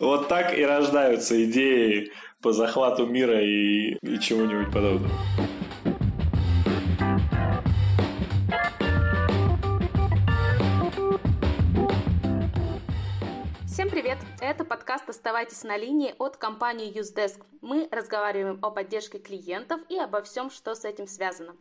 Вот 0.00 0.28
так 0.28 0.56
и 0.56 0.64
рождаются 0.64 1.44
идеи 1.44 2.12
по 2.40 2.52
захвату 2.52 3.04
мира 3.04 3.42
и, 3.42 3.94
и 4.00 4.20
чему-нибудь 4.20 4.72
подобного. 4.72 5.12
Всем 13.66 13.90
привет! 13.90 14.18
Это 14.40 14.64
подкаст 14.64 15.08
«Оставайтесь 15.08 15.64
на 15.64 15.76
линии» 15.76 16.14
от 16.20 16.36
компании 16.36 16.96
UseDesk. 16.96 17.42
Мы 17.60 17.88
разговариваем 17.90 18.60
о 18.62 18.70
поддержке 18.70 19.18
клиентов 19.18 19.80
и 19.88 19.98
обо 19.98 20.22
всем, 20.22 20.50
что 20.50 20.76
с 20.76 20.84
этим 20.84 21.08
связано. 21.08 21.56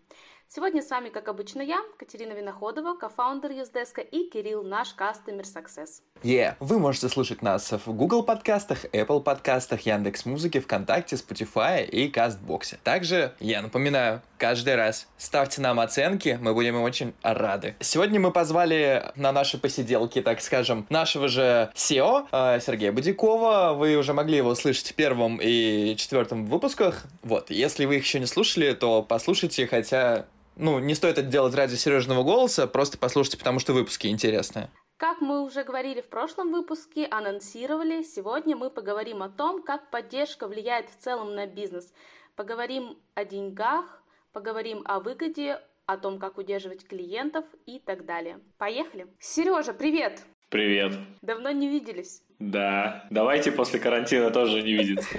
Сегодня 0.49 0.81
с 0.81 0.89
вами, 0.89 1.09
как 1.09 1.27
обычно, 1.27 1.61
я, 1.61 1.81
Катерина 1.99 2.31
Виноходова, 2.31 2.95
кофаундер 2.95 3.51
Юздеска, 3.51 3.99
и 3.99 4.29
Кирилл, 4.29 4.63
наш 4.63 4.95
Customer 4.97 5.43
Success. 5.43 6.01
Yeah. 6.23 6.55
Вы 6.61 6.79
можете 6.79 7.09
слушать 7.09 7.41
нас 7.41 7.69
в 7.73 7.91
Google 7.91 8.23
подкастах, 8.23 8.85
Apple 8.85 9.21
подкастах, 9.21 9.81
Яндекс 9.81 10.25
Музыке, 10.25 10.61
ВКонтакте, 10.61 11.17
Spotify 11.17 11.85
и 11.85 12.07
Кастбоксе. 12.07 12.79
Также, 12.81 13.33
я 13.41 13.61
напоминаю, 13.61 14.21
каждый 14.37 14.75
раз 14.75 15.07
ставьте 15.17 15.59
нам 15.59 15.81
оценки, 15.81 16.39
мы 16.41 16.53
будем 16.53 16.81
очень 16.81 17.13
рады. 17.23 17.75
Сегодня 17.81 18.19
мы 18.21 18.31
позвали 18.31 19.11
на 19.17 19.33
наши 19.33 19.57
посиделки, 19.57 20.21
так 20.21 20.41
скажем, 20.41 20.87
нашего 20.89 21.27
же 21.27 21.71
SEO 21.75 22.25
э, 22.31 22.61
Сергея 22.61 22.93
Будякова. 22.93 23.73
Вы 23.73 23.97
уже 23.97 24.13
могли 24.13 24.37
его 24.37 24.55
слышать 24.55 24.91
в 24.91 24.95
первом 24.95 25.39
и 25.41 25.93
четвертом 25.97 26.45
выпусках. 26.45 27.03
Вот, 27.21 27.51
если 27.51 27.83
вы 27.83 27.97
их 27.97 28.05
еще 28.05 28.21
не 28.21 28.27
слушали, 28.27 28.71
то 28.71 29.03
послушайте, 29.03 29.67
хотя 29.67 30.25
ну, 30.57 30.79
не 30.79 30.95
стоит 30.95 31.17
это 31.17 31.27
делать 31.27 31.55
ради 31.55 31.75
Сережного 31.75 32.23
голоса, 32.23 32.67
просто 32.67 32.97
послушайте, 32.97 33.37
потому 33.37 33.59
что 33.59 33.73
выпуски 33.73 34.07
интересные. 34.07 34.69
Как 34.97 35.21
мы 35.21 35.43
уже 35.43 35.63
говорили 35.63 36.01
в 36.01 36.09
прошлом 36.09 36.51
выпуске, 36.51 37.05
анонсировали, 37.05 38.01
сегодня 38.01 38.55
мы 38.55 38.71
поговорим 38.71 39.21
о 39.21 39.29
том, 39.29 39.61
как 39.61 39.91
поддержка 39.91 40.47
влияет 40.47 40.89
в 40.89 40.97
целом 40.97 41.35
на 41.35 41.45
бизнес. 41.45 41.93
Поговорим 42.35 42.97
о 43.13 43.23
деньгах, 43.23 44.01
поговорим 44.33 44.81
о 44.85 44.99
выгоде, 44.99 45.59
о 45.85 45.97
том, 45.97 46.19
как 46.19 46.37
удерживать 46.37 46.87
клиентов 46.87 47.45
и 47.65 47.79
так 47.79 48.05
далее. 48.05 48.39
Поехали! 48.57 49.07
Сережа, 49.19 49.73
привет! 49.73 50.23
Привет! 50.49 50.93
Давно 51.21 51.51
не 51.51 51.67
виделись. 51.67 52.23
Да, 52.39 53.05
давайте 53.11 53.51
после 53.51 53.79
карантина 53.79 54.31
тоже 54.31 54.61
не 54.61 54.73
видеться. 54.73 55.17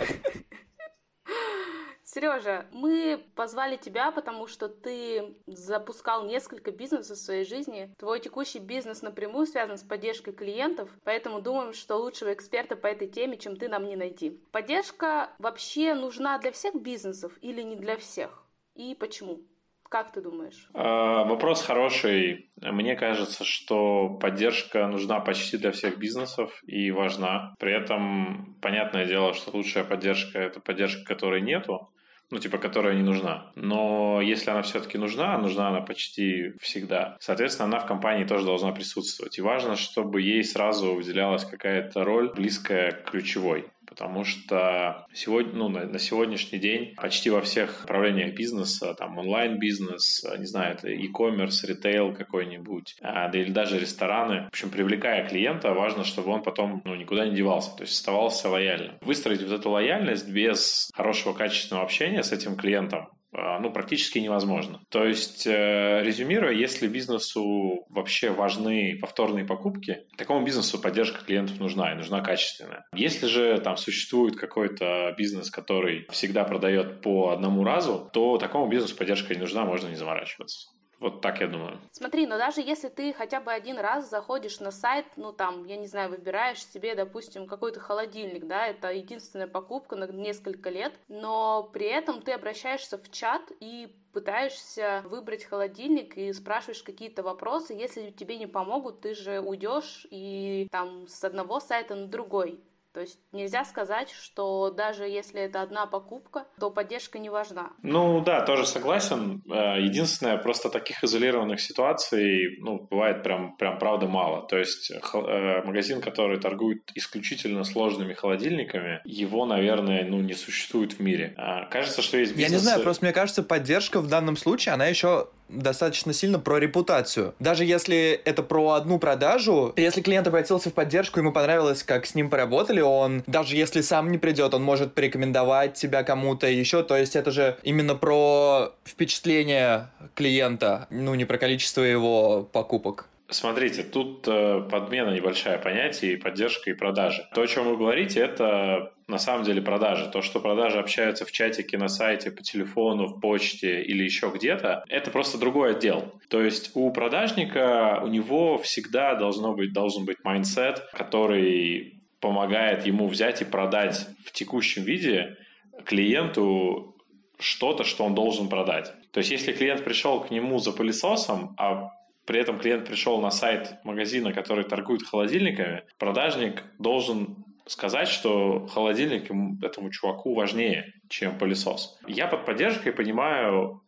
Сережа, 2.11 2.65
мы 2.73 3.23
позвали 3.35 3.77
тебя, 3.77 4.11
потому 4.11 4.47
что 4.47 4.69
ты 4.69 5.37
запускал 5.47 6.25
несколько 6.25 6.71
бизнесов 6.71 7.19
в 7.19 7.21
своей 7.21 7.45
жизни. 7.45 7.95
Твой 7.99 8.21
текущий 8.21 8.61
бизнес 8.61 9.03
напрямую 9.03 9.47
связан 9.47 9.77
с 9.77 9.83
поддержкой 9.83 10.33
клиентов, 10.33 10.89
поэтому 11.05 11.43
думаем, 11.43 11.75
что 11.75 11.97
лучшего 11.97 12.33
эксперта 12.33 12.77
по 12.77 12.87
этой 12.87 13.09
теме, 13.09 13.37
чем 13.37 13.57
ты, 13.57 13.69
нам 13.69 13.87
не 13.87 13.97
найти. 13.97 14.41
Поддержка 14.53 15.31
вообще 15.39 15.93
нужна 15.93 16.39
для 16.39 16.51
всех 16.51 16.77
бизнесов 16.77 17.33
или 17.43 17.61
не 17.61 17.77
для 17.77 17.99
всех? 17.99 18.47
И 18.75 18.97
почему? 18.99 19.43
Как 19.91 20.11
ты 20.13 20.23
думаешь? 20.23 20.69
А, 20.73 21.25
вопрос 21.25 21.63
хороший. 21.63 22.51
Мне 22.57 22.97
кажется, 22.97 23.45
что 23.45 24.19
поддержка 24.21 24.87
нужна 24.87 25.21
почти 25.21 25.59
для 25.59 25.73
всех 25.73 25.99
бизнесов 25.99 26.59
и 26.65 26.91
важна. 26.91 27.55
При 27.59 27.73
этом 27.73 28.57
понятное 28.63 29.05
дело, 29.05 29.35
что 29.35 29.51
лучшая 29.55 29.85
поддержка– 29.85 30.39
это 30.41 30.61
поддержка, 30.61 31.05
которой 31.05 31.43
нету 31.43 31.91
ну, 32.31 32.39
типа, 32.39 32.59
которая 32.59 32.95
не 32.95 33.03
нужна. 33.03 33.53
Но 33.55 34.21
если 34.23 34.51
она 34.51 34.63
все-таки 34.63 34.99
нужна, 34.99 35.39
нужна 35.39 35.69
она 35.69 35.81
почти 35.81 36.53
всегда, 36.61 37.17
соответственно, 37.21 37.69
она 37.69 37.79
в 37.81 37.87
компании 37.87 38.25
тоже 38.25 38.45
должна 38.45 38.73
присутствовать. 38.73 39.39
И 39.39 39.43
важно, 39.43 39.77
чтобы 39.77 40.21
ей 40.21 40.45
сразу 40.45 40.95
выделялась 40.95 41.45
какая-то 41.45 42.05
роль, 42.05 42.33
близкая 42.35 42.93
к 42.93 43.11
ключевой 43.11 43.67
потому 43.89 44.25
что 44.25 45.07
сегодня, 45.13 45.53
ну, 45.55 45.69
на, 45.69 45.85
на 45.85 45.99
сегодняшний 45.99 46.59
день 46.59 46.95
почти 46.97 47.31
во 47.31 47.41
всех 47.41 47.81
направлениях 47.83 48.35
бизнеса, 48.35 48.95
там 48.95 49.19
онлайн-бизнес, 49.19 50.25
не 50.39 50.47
знаю, 50.47 50.75
это 50.75 50.89
e-commerce, 50.89 51.67
ритейл 51.67 52.15
какой-нибудь, 52.15 52.97
а, 53.01 53.29
да 53.29 53.39
или 53.39 53.51
даже 53.51 53.79
рестораны. 53.79 54.45
В 54.45 54.49
общем, 54.49 54.71
привлекая 54.71 55.29
клиента, 55.29 55.73
важно, 55.73 56.05
чтобы 56.05 56.31
он 56.31 56.43
потом 56.43 56.83
ну, 56.85 56.95
никуда 56.95 57.27
не 57.27 57.35
девался, 57.35 57.77
то 57.77 57.83
есть 57.83 57.95
оставался 57.95 58.49
лояльным. 58.49 58.99
Выстроить 59.01 59.43
вот 59.43 59.53
эту 59.53 59.71
лояльность 59.71 60.29
без 60.29 60.91
хорошего 60.95 61.33
качественного 61.33 61.85
общения 61.85 62.23
с 62.23 62.33
этим 62.33 62.57
клиентом 62.57 63.09
ну, 63.33 63.71
практически 63.73 64.19
невозможно. 64.19 64.81
То 64.91 65.05
есть, 65.05 65.47
э, 65.47 66.03
резюмируя, 66.03 66.53
если 66.53 66.89
бизнесу 66.89 67.85
вообще 67.89 68.31
важны 68.31 68.99
повторные 69.01 69.45
покупки, 69.45 70.07
такому 70.17 70.45
бизнесу 70.45 70.81
поддержка 70.81 71.25
клиентов 71.25 71.59
нужна 71.59 71.93
и 71.93 71.97
нужна 71.97 72.21
качественная. 72.21 72.87
Если 72.95 73.27
же 73.27 73.59
там 73.59 73.77
существует 73.77 74.37
какой-то 74.37 75.15
бизнес, 75.17 75.51
который 75.51 76.07
всегда 76.11 76.45
продает 76.45 77.03
по 77.03 77.31
одному 77.31 77.65
разу, 77.65 78.09
то 78.13 78.39
такому 78.39 78.69
бизнесу 78.69 78.97
поддержка 78.97 79.35
не 79.35 79.41
нужна, 79.41 79.65
можно 79.65 79.89
не 79.89 79.97
заморачиваться. 79.97 80.71
Вот 81.01 81.21
так 81.21 81.41
я 81.41 81.47
думаю. 81.47 81.79
Смотри, 81.93 82.27
но 82.27 82.39
даже 82.39 82.61
если 82.61 82.89
ты 82.89 83.13
хотя 83.13 83.41
бы 83.41 83.53
один 83.53 83.79
раз 83.79 84.11
заходишь 84.11 84.59
на 84.59 84.73
сайт, 84.73 85.07
ну 85.17 85.33
там, 85.33 85.65
я 85.65 85.77
не 85.77 85.87
знаю, 85.87 86.11
выбираешь 86.11 86.65
себе, 86.65 86.95
допустим, 86.95 87.47
какой-то 87.47 87.79
холодильник, 87.79 88.47
да, 88.47 88.67
это 88.67 88.93
единственная 88.93 89.47
покупка 89.47 89.95
на 89.95 90.07
несколько 90.07 90.71
лет, 90.71 90.95
но 91.09 91.71
при 91.73 91.87
этом 91.87 92.21
ты 92.21 92.33
обращаешься 92.33 92.99
в 92.99 93.11
чат 93.13 93.43
и 93.61 93.95
пытаешься 94.13 95.03
выбрать 95.05 95.45
холодильник 95.45 96.17
и 96.17 96.33
спрашиваешь 96.33 96.83
какие-то 96.83 97.23
вопросы. 97.23 97.75
Если 97.75 98.11
тебе 98.11 98.37
не 98.37 98.47
помогут, 98.47 99.01
ты 99.01 99.15
же 99.15 99.39
уйдешь 99.41 100.07
и 100.11 100.67
там 100.73 101.07
с 101.07 101.23
одного 101.23 101.61
сайта 101.61 101.95
на 101.95 102.09
другой. 102.09 102.61
То 102.93 103.01
есть 103.01 103.19
нельзя 103.33 103.65
сказать, 103.65 104.11
что 104.11 104.71
даже 104.71 105.05
если 105.05 105.43
это 105.43 105.63
одна 105.63 105.87
покупка, 105.87 106.47
то 106.59 106.71
поддержка 106.71 107.19
не 107.19 107.29
важна. 107.29 107.71
Ну 107.83 108.23
да, 108.23 108.41
тоже 108.43 108.67
согласен. 108.67 109.43
Э, 109.47 109.81
единственное, 109.81 110.39
просто 110.39 110.71
таких 110.71 111.05
изолированных 111.05 111.61
ситуаций, 111.61 112.59
ну, 112.61 112.87
бывает 112.91 113.23
прям, 113.23 113.57
прям 113.57 113.79
правда 113.79 114.07
мало. 114.07 114.47
То 114.47 114.57
есть 114.57 114.91
э, 114.91 115.63
магазин, 115.65 116.01
который 116.01 116.41
торгует 116.41 116.91
исключительно 116.95 117.65
сложными 117.65 118.15
холодильниками, 118.15 119.01
его, 119.05 119.45
наверное, 119.45 120.05
ну, 120.05 120.21
не 120.21 120.35
существует 120.35 120.95
в 120.95 121.01
мире. 121.01 121.35
А, 121.37 121.67
кажется, 121.67 122.03
что 122.03 122.17
есть 122.17 122.33
бизнесы... 122.33 122.53
Я 122.53 122.57
не 122.57 122.63
знаю, 122.63 122.83
просто 122.83 123.05
мне 123.05 123.13
кажется, 123.13 123.43
поддержка 123.43 124.01
в 124.01 124.09
данном 124.09 124.37
случае, 124.37 124.75
она 124.75 124.87
еще 124.87 125.29
достаточно 125.49 126.13
сильно 126.13 126.39
про 126.39 126.59
репутацию. 126.59 127.35
Даже 127.39 127.65
если 127.65 128.21
это 128.25 128.43
про 128.43 128.73
одну 128.73 128.99
продажу, 128.99 129.73
если 129.77 130.01
клиент 130.01 130.27
обратился 130.27 130.71
в 130.71 130.75
поддержку, 130.75 131.21
ему 131.21 131.33
понравилось, 131.33 131.83
как 131.83 132.07
с 132.07 132.15
ним 132.15 132.31
поработали, 132.31 132.81
он, 132.81 133.23
даже 133.27 133.57
если 133.57 133.81
сам 133.81 134.11
не 134.11 134.19
придет, 134.19 134.55
он 134.55 134.63
может 134.63 134.95
порекомендовать 134.95 135.75
тебя 135.75 136.03
кому-то 136.03 136.47
еще. 136.47 136.83
То 136.83 136.97
есть 136.97 137.17
это 137.17 137.31
же 137.31 137.59
именно 137.63 137.95
про 137.95 138.73
впечатление 138.85 139.91
клиента, 140.15 140.87
ну 140.91 141.15
не 141.15 141.25
про 141.25 141.39
количество 141.39 141.83
его 141.83 142.49
покупок. 142.53 143.07
Смотрите, 143.31 143.83
тут 143.83 144.27
э, 144.27 144.63
подмена 144.71 145.11
небольшая 145.11 145.59
понятия 145.59 146.15
и 146.15 146.17
поддержка 146.17 146.71
и 146.71 146.75
продажи. 146.75 147.29
То, 147.35 147.43
о 147.43 147.47
чем 147.47 147.69
вы 147.69 147.77
говорите, 147.77 148.21
это 148.21 148.95
на 149.07 149.19
самом 149.19 149.45
деле 149.45 149.61
продажи. 149.61 150.11
То, 150.11 150.23
что 150.23 150.41
продажи 150.41 150.79
общаются 150.79 151.27
в 151.27 151.33
чатике, 151.33 151.77
на 151.77 151.89
сайте, 151.89 152.31
по 152.31 152.43
телефону, 152.43 153.07
в 153.07 153.21
почте 153.21 153.83
или 153.83 154.03
еще 154.03 154.33
где-то, 154.35 154.83
это 154.89 155.11
просто 155.11 155.37
другой 155.37 155.73
отдел. 155.73 156.15
То 156.29 156.43
есть 156.43 156.71
у 156.75 156.91
продажника, 156.91 158.01
у 158.03 158.07
него 158.07 158.57
всегда 158.59 159.15
должно 159.15 159.53
быть, 159.53 159.75
должен 159.75 160.07
быть 160.07 160.25
mindset, 160.25 160.89
который 160.95 162.01
помогает 162.21 162.87
ему 162.87 163.09
взять 163.09 163.43
и 163.43 163.45
продать 163.45 164.07
в 164.25 164.33
текущем 164.33 164.85
виде 164.85 165.37
клиенту 165.85 166.97
что-то, 167.39 167.85
что 167.85 168.05
он 168.05 168.15
должен 168.15 168.49
продать. 168.49 168.93
То 169.13 169.19
есть, 169.19 169.31
если 169.31 169.53
клиент 169.53 169.85
пришел 169.85 170.21
к 170.21 170.31
нему 170.31 170.59
за 170.59 170.73
пылесосом, 170.73 171.55
а 171.59 171.91
при 172.29 172.41
этом 172.41 172.59
клиент 172.59 172.87
пришел 172.87 173.23
на 173.23 173.31
сайт 173.31 173.83
магазина, 173.85 174.35
который 174.35 174.65
торгует 174.65 175.03
холодильниками, 175.03 175.85
продажник 175.99 176.63
должен 176.79 177.47
сказать, 177.65 178.09
что 178.09 178.67
холодильник 178.67 179.31
этому 179.65 179.91
чуваку 179.91 180.35
важнее, 180.35 180.93
чем 181.09 181.39
пылесос. 181.39 181.99
Я 182.07 182.27
под 182.27 182.45
поддержкой 182.45 182.93
понимаю 182.93 183.81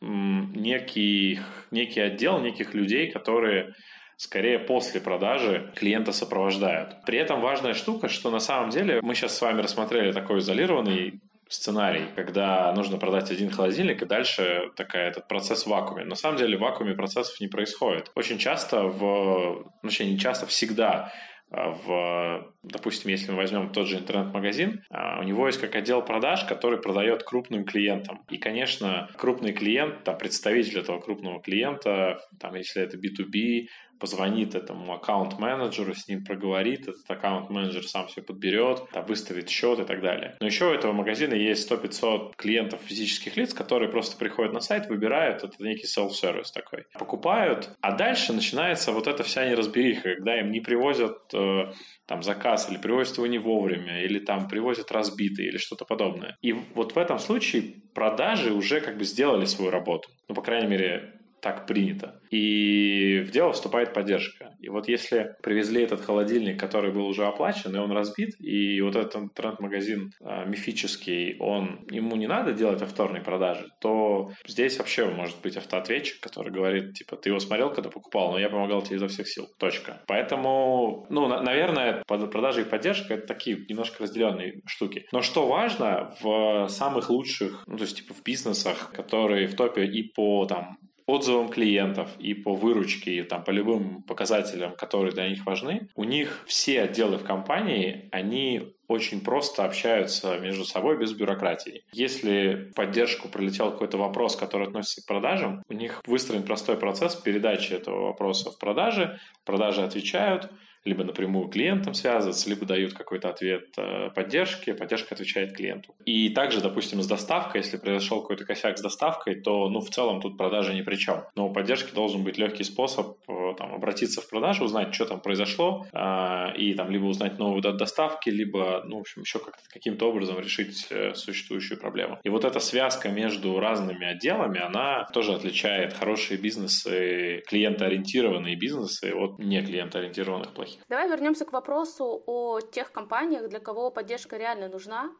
некий, 0.00 1.40
некий 1.72 1.98
отдел, 1.98 2.38
неких 2.38 2.72
людей, 2.72 3.10
которые 3.10 3.74
скорее 4.16 4.60
после 4.60 5.00
продажи 5.00 5.72
клиента 5.74 6.12
сопровождают. 6.12 7.04
При 7.04 7.18
этом 7.18 7.40
важная 7.40 7.74
штука, 7.74 8.08
что 8.08 8.30
на 8.30 8.38
самом 8.38 8.70
деле 8.70 9.00
мы 9.02 9.16
сейчас 9.16 9.36
с 9.36 9.42
вами 9.42 9.60
рассмотрели 9.60 10.12
такой 10.12 10.38
изолированный 10.38 11.20
сценарий, 11.48 12.06
когда 12.14 12.72
нужно 12.74 12.98
продать 12.98 13.30
один 13.30 13.50
холодильник, 13.50 14.02
и 14.02 14.06
дальше 14.06 14.70
такая 14.76 15.08
этот 15.08 15.28
процесс 15.28 15.64
в 15.64 15.68
вакууме. 15.68 16.04
На 16.04 16.14
самом 16.14 16.36
деле 16.38 16.56
в 16.56 16.60
вакууме 16.60 16.94
процессов 16.94 17.40
не 17.40 17.48
происходит. 17.48 18.10
Очень 18.14 18.38
часто 18.38 18.82
в... 18.82 19.70
Ну, 19.82 19.90
не 20.00 20.18
часто, 20.18 20.46
всегда 20.46 21.12
а, 21.50 21.70
в, 21.70 22.52
допустим, 22.62 23.10
если 23.10 23.30
мы 23.30 23.38
возьмем 23.38 23.72
тот 23.72 23.86
же 23.86 23.96
интернет-магазин, 23.96 24.82
а, 24.90 25.18
у 25.20 25.22
него 25.22 25.46
есть 25.46 25.60
как 25.60 25.74
отдел 25.74 26.02
продаж, 26.02 26.44
который 26.44 26.78
продает 26.78 27.22
крупным 27.22 27.64
клиентам. 27.64 28.22
И, 28.28 28.36
конечно, 28.36 29.08
крупный 29.16 29.52
клиент, 29.52 30.04
там, 30.04 30.18
представитель 30.18 30.80
этого 30.80 31.00
крупного 31.00 31.40
клиента, 31.40 32.20
там, 32.38 32.54
если 32.54 32.82
это 32.82 32.98
B2B, 32.98 33.68
позвонит 33.98 34.54
этому 34.54 34.94
аккаунт-менеджеру, 34.94 35.94
с 35.94 36.08
ним 36.08 36.24
проговорит, 36.24 36.88
этот 36.88 37.10
аккаунт-менеджер 37.10 37.86
сам 37.86 38.06
все 38.08 38.22
подберет, 38.22 38.88
там, 38.92 39.04
выставит 39.06 39.48
счет 39.48 39.78
и 39.80 39.84
так 39.84 40.00
далее. 40.00 40.36
Но 40.40 40.46
еще 40.46 40.70
у 40.70 40.72
этого 40.72 40.92
магазина 40.92 41.34
есть 41.34 41.70
100-500 41.70 42.32
клиентов 42.36 42.80
физических 42.82 43.36
лиц, 43.36 43.54
которые 43.54 43.90
просто 43.90 44.16
приходят 44.16 44.52
на 44.52 44.60
сайт, 44.60 44.88
выбирают, 44.88 45.44
это 45.44 45.54
некий 45.62 45.86
self-service 45.86 46.52
такой, 46.52 46.84
покупают, 46.94 47.70
а 47.80 47.92
дальше 47.92 48.32
начинается 48.32 48.92
вот 48.92 49.06
эта 49.06 49.22
вся 49.22 49.48
неразбериха, 49.48 50.14
когда 50.14 50.38
им 50.38 50.50
не 50.50 50.60
привозят 50.60 51.18
э, 51.34 51.72
там 52.06 52.22
заказ 52.22 52.70
или 52.70 52.78
привозят 52.78 53.18
его 53.18 53.26
не 53.26 53.38
вовремя, 53.38 54.02
или 54.02 54.18
там 54.18 54.48
привозят 54.48 54.90
разбитый 54.92 55.46
или 55.46 55.58
что-то 55.58 55.84
подобное. 55.84 56.36
И 56.40 56.52
вот 56.52 56.94
в 56.94 56.98
этом 56.98 57.18
случае 57.18 57.74
продажи 57.94 58.52
уже 58.52 58.80
как 58.80 58.96
бы 58.96 59.04
сделали 59.04 59.44
свою 59.44 59.70
работу. 59.70 60.08
Ну, 60.28 60.34
по 60.34 60.42
крайней 60.42 60.68
мере, 60.68 61.17
так 61.40 61.66
принято. 61.66 62.20
И 62.30 63.20
в 63.26 63.30
дело 63.30 63.52
вступает 63.52 63.92
поддержка. 63.92 64.54
И 64.60 64.68
вот 64.68 64.88
если 64.88 65.36
привезли 65.42 65.82
этот 65.82 66.00
холодильник, 66.00 66.58
который 66.58 66.92
был 66.92 67.06
уже 67.06 67.26
оплачен, 67.26 67.74
и 67.74 67.78
он 67.78 67.92
разбит, 67.92 68.34
и 68.40 68.80
вот 68.80 68.96
этот 68.96 69.16
интернет-магазин 69.16 70.12
а, 70.20 70.44
мифический, 70.44 71.36
он, 71.38 71.86
ему 71.90 72.16
не 72.16 72.26
надо 72.26 72.52
делать 72.52 72.80
повторные 72.80 73.22
продажи, 73.22 73.68
то 73.80 74.30
здесь 74.46 74.78
вообще 74.78 75.06
может 75.06 75.40
быть 75.42 75.56
автоответчик, 75.56 76.20
который 76.20 76.52
говорит, 76.52 76.94
типа, 76.94 77.16
ты 77.16 77.30
его 77.30 77.38
смотрел, 77.38 77.72
когда 77.72 77.90
покупал, 77.90 78.32
но 78.32 78.38
я 78.38 78.48
помогал 78.48 78.82
тебе 78.82 78.96
изо 78.96 79.08
всех 79.08 79.28
сил. 79.28 79.48
Точка. 79.58 80.02
Поэтому, 80.06 81.06
ну, 81.10 81.28
на, 81.28 81.42
наверное, 81.42 82.02
продажи 82.06 82.62
и 82.62 82.64
поддержка— 82.64 83.14
это 83.14 83.26
такие 83.26 83.64
немножко 83.68 84.02
разделенные 84.02 84.60
штуки. 84.66 85.06
Но 85.12 85.22
что 85.22 85.46
важно, 85.46 86.14
в 86.20 86.68
самых 86.68 87.10
лучших, 87.10 87.64
ну, 87.66 87.76
то 87.76 87.84
есть, 87.84 87.98
типа, 87.98 88.14
в 88.14 88.22
бизнесах, 88.22 88.92
которые 88.92 89.46
в 89.46 89.54
топе 89.54 89.84
и 89.84 90.02
по, 90.02 90.46
там, 90.46 90.78
отзывам 91.08 91.48
клиентов 91.48 92.10
и 92.18 92.34
по 92.34 92.54
выручке, 92.54 93.16
и 93.16 93.22
там 93.22 93.42
по 93.42 93.50
любым 93.50 94.02
показателям, 94.02 94.76
которые 94.76 95.12
для 95.12 95.28
них 95.28 95.46
важны, 95.46 95.88
у 95.96 96.04
них 96.04 96.44
все 96.46 96.82
отделы 96.82 97.16
в 97.16 97.24
компании, 97.24 98.08
они 98.12 98.74
очень 98.88 99.22
просто 99.22 99.64
общаются 99.64 100.38
между 100.38 100.64
собой 100.64 100.98
без 100.98 101.12
бюрократии. 101.12 101.82
Если 101.92 102.68
в 102.70 102.74
поддержку 102.74 103.28
прилетел 103.28 103.70
какой-то 103.70 103.96
вопрос, 103.96 104.36
который 104.36 104.68
относится 104.68 105.02
к 105.02 105.06
продажам, 105.06 105.62
у 105.68 105.72
них 105.72 106.02
выстроен 106.06 106.42
простой 106.42 106.76
процесс 106.76 107.14
передачи 107.14 107.72
этого 107.72 108.08
вопроса 108.08 108.50
в 108.50 108.58
продаже, 108.58 109.18
продажи 109.44 109.82
отвечают, 109.82 110.50
либо 110.88 111.04
напрямую 111.04 111.48
клиентам 111.48 111.94
связываться, 111.94 112.48
либо 112.48 112.66
дают 112.66 112.94
какой-то 112.94 113.28
ответ 113.28 113.68
э, 113.76 114.10
поддержки, 114.14 114.72
поддержка 114.72 115.14
отвечает 115.14 115.54
клиенту. 115.54 115.94
И 116.04 116.30
также, 116.30 116.60
допустим, 116.60 117.02
с 117.02 117.06
доставкой, 117.06 117.60
если 117.60 117.76
произошел 117.76 118.22
какой-то 118.22 118.44
косяк 118.44 118.78
с 118.78 118.82
доставкой, 118.82 119.36
то, 119.36 119.68
ну, 119.68 119.80
в 119.80 119.90
целом 119.90 120.20
тут 120.20 120.36
продажи 120.36 120.74
ни 120.74 120.82
при 120.82 120.96
чем. 120.96 121.24
Но 121.36 121.48
у 121.48 121.52
поддержки 121.52 121.94
должен 121.94 122.24
быть 122.24 122.38
легкий 122.38 122.64
способ 122.64 123.18
э, 123.28 123.54
там, 123.56 123.74
обратиться 123.74 124.20
в 124.20 124.28
продажу, 124.28 124.64
узнать, 124.64 124.94
что 124.94 125.04
там 125.04 125.20
произошло, 125.20 125.86
э, 125.92 126.56
и 126.56 126.74
там 126.74 126.90
либо 126.90 127.04
узнать 127.04 127.38
новую 127.38 127.62
дату 127.62 127.78
доставки, 127.78 128.30
либо, 128.30 128.82
ну, 128.86 128.98
в 128.98 129.00
общем, 129.00 129.22
еще 129.22 129.38
как 129.38 129.54
каким-то 129.72 130.08
образом 130.08 130.38
решить 130.40 130.88
существующую 131.14 131.78
проблему. 131.78 132.18
И 132.24 132.28
вот 132.28 132.44
эта 132.44 132.60
связка 132.60 133.08
между 133.10 133.60
разными 133.60 134.06
отделами, 134.06 134.60
она 134.60 135.06
тоже 135.12 135.32
отличает 135.32 135.92
хорошие 135.92 136.38
бизнесы, 136.38 137.42
клиентоориентированные 137.46 138.56
бизнесы 138.56 139.12
от 139.14 139.38
не 139.38 139.62
клиентоориентированных 139.62 140.52
плохих. 140.52 140.77
Давай 140.88 141.08
вернемся 141.08 141.44
к 141.44 141.52
вопросу 141.52 142.22
о 142.26 142.60
тех 142.60 142.92
компаниях, 142.92 143.48
для 143.48 143.60
кого 143.60 143.90
поддержка 143.90 144.36
реально 144.36 144.68
нужна 144.68 145.10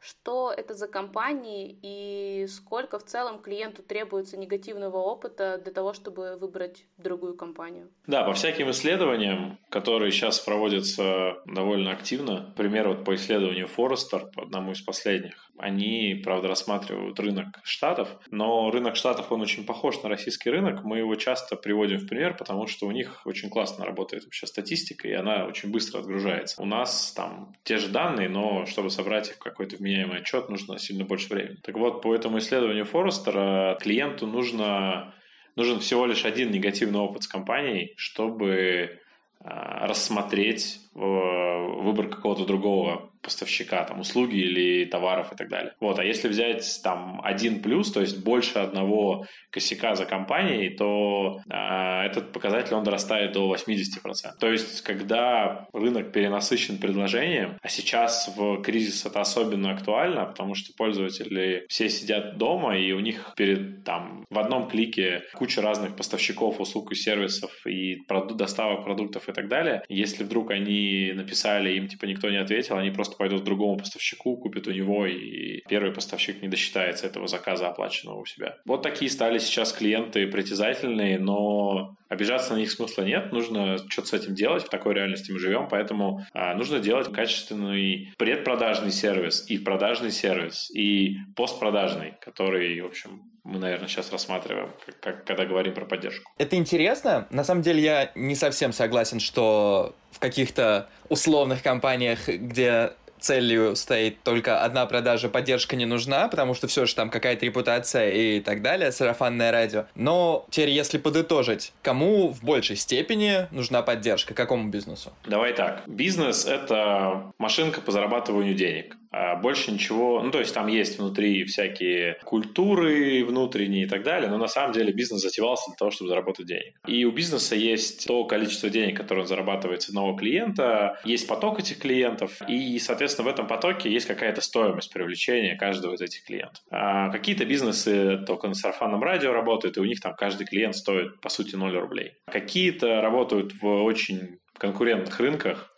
что 0.00 0.52
это 0.56 0.74
за 0.74 0.86
компании 0.86 1.78
и 1.82 2.46
сколько 2.46 2.98
в 2.98 3.04
целом 3.04 3.40
клиенту 3.40 3.82
требуется 3.82 4.36
негативного 4.36 4.98
опыта 4.98 5.60
для 5.62 5.72
того, 5.72 5.92
чтобы 5.92 6.36
выбрать 6.36 6.84
другую 6.96 7.34
компанию? 7.34 7.90
Да, 8.06 8.24
по 8.24 8.32
всяким 8.34 8.70
исследованиям, 8.70 9.58
которые 9.70 10.12
сейчас 10.12 10.38
проводятся 10.38 11.42
довольно 11.46 11.92
активно, 11.92 12.48
например, 12.48 12.88
вот 12.88 13.04
по 13.04 13.14
исследованию 13.14 13.66
Forrester, 13.66 14.30
по 14.34 14.42
одному 14.42 14.72
из 14.72 14.82
последних, 14.82 15.47
они, 15.58 16.20
правда, 16.24 16.48
рассматривают 16.48 17.18
рынок 17.20 17.60
Штатов, 17.64 18.08
но 18.30 18.70
рынок 18.70 18.96
Штатов, 18.96 19.30
он 19.32 19.40
очень 19.40 19.64
похож 19.64 20.02
на 20.02 20.08
российский 20.08 20.50
рынок. 20.50 20.84
Мы 20.84 20.98
его 20.98 21.14
часто 21.16 21.56
приводим 21.56 21.98
в 21.98 22.06
пример, 22.06 22.36
потому 22.36 22.66
что 22.66 22.86
у 22.86 22.92
них 22.92 23.22
очень 23.24 23.50
классно 23.50 23.84
работает 23.84 24.24
вообще 24.24 24.46
статистика, 24.46 25.08
и 25.08 25.12
она 25.12 25.46
очень 25.46 25.70
быстро 25.70 25.98
отгружается. 25.98 26.62
У 26.62 26.66
нас 26.66 27.12
там 27.12 27.54
те 27.64 27.78
же 27.78 27.88
данные, 27.88 28.28
но 28.28 28.66
чтобы 28.66 28.90
собрать 28.90 29.30
их 29.30 29.36
в 29.36 29.40
какой-то 29.40 29.76
вменяемый 29.76 30.18
отчет, 30.18 30.48
нужно 30.48 30.78
сильно 30.78 31.04
больше 31.04 31.28
времени. 31.28 31.58
Так 31.62 31.76
вот, 31.76 32.02
по 32.02 32.14
этому 32.14 32.38
исследованию 32.38 32.84
Форестера 32.84 33.76
клиенту 33.80 34.26
нужно, 34.26 35.14
нужен 35.56 35.80
всего 35.80 36.06
лишь 36.06 36.24
один 36.24 36.50
негативный 36.50 37.00
опыт 37.00 37.24
с 37.24 37.28
компанией, 37.28 37.94
чтобы 37.96 39.00
а, 39.40 39.86
рассмотреть 39.86 40.80
выбор 40.94 42.08
какого-то 42.08 42.44
другого 42.44 43.10
поставщика, 43.22 43.84
там, 43.84 44.00
услуги 44.00 44.36
или 44.36 44.84
товаров 44.84 45.32
и 45.32 45.36
так 45.36 45.48
далее. 45.48 45.74
Вот, 45.80 45.98
а 45.98 46.04
если 46.04 46.28
взять 46.28 46.80
там 46.82 47.20
один 47.22 47.62
плюс, 47.62 47.92
то 47.92 48.00
есть 48.00 48.22
больше 48.24 48.58
одного 48.58 49.26
косяка 49.50 49.94
за 49.94 50.04
компанией, 50.06 50.70
то 50.70 51.40
э, 51.50 52.06
этот 52.06 52.32
показатель, 52.32 52.74
он 52.74 52.84
дорастает 52.84 53.32
до 53.32 53.54
80%. 53.54 54.38
То 54.40 54.50
есть, 54.50 54.82
когда 54.82 55.66
рынок 55.72 56.12
перенасыщен 56.12 56.78
предложением, 56.78 57.58
а 57.60 57.68
сейчас 57.68 58.32
в 58.36 58.62
кризис 58.62 59.04
это 59.04 59.20
особенно 59.20 59.72
актуально, 59.72 60.26
потому 60.26 60.54
что 60.54 60.72
пользователи 60.76 61.66
все 61.68 61.88
сидят 61.88 62.38
дома, 62.38 62.78
и 62.78 62.92
у 62.92 63.00
них 63.00 63.34
перед 63.36 63.84
там 63.84 64.24
в 64.30 64.38
одном 64.38 64.68
клике 64.68 65.22
куча 65.34 65.60
разных 65.60 65.96
поставщиков 65.96 66.60
услуг 66.60 66.92
и 66.92 66.94
сервисов 66.94 67.50
и 67.66 67.98
доставок 68.08 68.84
продуктов 68.84 69.28
и 69.28 69.32
так 69.32 69.48
далее. 69.48 69.82
Если 69.88 70.24
вдруг 70.24 70.50
они 70.50 70.77
написали, 71.14 71.76
им 71.76 71.88
типа 71.88 72.04
никто 72.06 72.30
не 72.30 72.36
ответил, 72.36 72.76
они 72.76 72.90
просто 72.90 73.16
пойдут 73.16 73.42
к 73.42 73.44
другому 73.44 73.78
поставщику, 73.78 74.36
купят 74.36 74.66
у 74.66 74.72
него, 74.72 75.06
и 75.06 75.62
первый 75.68 75.92
поставщик 75.92 76.42
не 76.42 76.48
досчитается 76.48 77.06
этого 77.06 77.28
заказа, 77.28 77.68
оплаченного 77.68 78.20
у 78.20 78.26
себя. 78.26 78.56
Вот 78.64 78.82
такие 78.82 79.10
стали 79.10 79.38
сейчас 79.38 79.72
клиенты 79.72 80.26
притязательные, 80.26 81.18
но 81.18 81.96
обижаться 82.08 82.54
на 82.54 82.58
них 82.58 82.70
смысла 82.70 83.02
нет, 83.02 83.32
нужно 83.32 83.78
что-то 83.88 84.08
с 84.08 84.12
этим 84.14 84.34
делать, 84.34 84.64
в 84.64 84.70
такой 84.70 84.94
реальности 84.94 85.30
мы 85.30 85.38
живем, 85.38 85.68
поэтому 85.68 86.24
а, 86.32 86.54
нужно 86.54 86.78
делать 86.78 87.12
качественный 87.12 88.12
предпродажный 88.16 88.90
сервис 88.90 89.44
и 89.48 89.58
продажный 89.58 90.10
сервис, 90.10 90.70
и 90.74 91.16
постпродажный, 91.36 92.14
который, 92.20 92.80
в 92.80 92.86
общем, 92.86 93.22
мы, 93.48 93.58
наверное, 93.58 93.88
сейчас 93.88 94.12
рассматриваем, 94.12 94.70
как, 95.00 95.24
когда 95.24 95.46
говорим 95.46 95.72
про 95.72 95.86
поддержку. 95.86 96.30
Это 96.36 96.56
интересно. 96.56 97.26
На 97.30 97.44
самом 97.44 97.62
деле 97.62 97.82
я 97.82 98.12
не 98.14 98.34
совсем 98.34 98.72
согласен, 98.72 99.20
что 99.20 99.94
в 100.10 100.18
каких-то 100.18 100.88
условных 101.08 101.62
компаниях, 101.62 102.28
где 102.28 102.92
целью 103.20 103.76
стоит 103.76 104.22
только 104.22 104.62
одна 104.62 104.86
продажа, 104.86 105.28
поддержка 105.28 105.76
не 105.76 105.86
нужна, 105.86 106.28
потому 106.28 106.54
что 106.54 106.68
все 106.68 106.86
же 106.86 106.94
там 106.94 107.10
какая-то 107.10 107.44
репутация 107.46 108.10
и 108.10 108.40
так 108.40 108.62
далее, 108.62 108.92
сарафанное 108.92 109.50
радио. 109.50 109.86
Но 109.94 110.46
теперь, 110.50 110.70
если 110.70 110.98
подытожить, 110.98 111.72
кому 111.82 112.28
в 112.28 112.42
большей 112.44 112.76
степени 112.76 113.48
нужна 113.50 113.82
поддержка, 113.82 114.34
какому 114.34 114.68
бизнесу? 114.68 115.12
Давай 115.26 115.52
так. 115.52 115.82
Бизнес— 115.86 116.44
это 116.46 117.32
машинка 117.38 117.80
по 117.80 117.92
зарабатыванию 117.92 118.54
денег. 118.54 118.96
А 119.10 119.36
больше 119.36 119.72
ничего, 119.72 120.22
ну 120.22 120.30
то 120.30 120.38
есть 120.38 120.54
там 120.54 120.66
есть 120.66 120.98
внутри 120.98 121.44
всякие 121.44 122.18
культуры 122.24 123.24
внутренние 123.24 123.84
и 123.84 123.88
так 123.88 124.02
далее, 124.02 124.30
но 124.30 124.38
на 124.38 124.48
самом 124.48 124.72
деле 124.72 124.92
бизнес 124.92 125.22
затевался 125.22 125.70
для 125.70 125.76
того, 125.76 125.90
чтобы 125.90 126.08
заработать 126.08 126.46
денег. 126.46 126.74
И 126.86 127.04
у 127.04 127.12
бизнеса 127.12 127.54
есть 127.54 128.06
то 128.06 128.24
количество 128.24 128.68
денег, 128.68 128.96
которое 128.96 129.22
он 129.22 129.26
зарабатывает 129.26 129.82
с 129.82 129.88
одного 129.88 130.14
клиента, 130.16 131.00
есть 131.04 131.26
поток 131.26 131.60
этих 131.60 131.78
клиентов, 131.78 132.38
и, 132.48 132.78
соответственно, 132.78 133.28
в 133.28 133.32
этом 133.32 133.46
потоке 133.46 133.90
есть 133.90 134.06
какая-то 134.06 134.40
стоимость 134.40 134.92
привлечения 134.92 135.56
каждого 135.56 135.94
из 135.94 136.00
этих 136.00 136.24
клиентов. 136.24 136.62
А 136.70 137.10
какие-то 137.10 137.44
бизнесы 137.44 138.18
только 138.26 138.48
на 138.48 138.54
сарафанном 138.54 139.02
радио 139.02 139.32
работают, 139.32 139.76
и 139.76 139.80
у 139.80 139.84
них 139.84 140.00
там 140.00 140.14
каждый 140.14 140.46
клиент 140.46 140.76
стоит, 140.76 141.20
по 141.20 141.28
сути, 141.28 141.56
0 141.56 141.76
рублей. 141.78 142.12
Какие-то 142.30 143.00
работают 143.00 143.54
в 143.60 143.66
очень 143.84 144.38
конкурентных 144.58 145.18
рынках, 145.20 145.72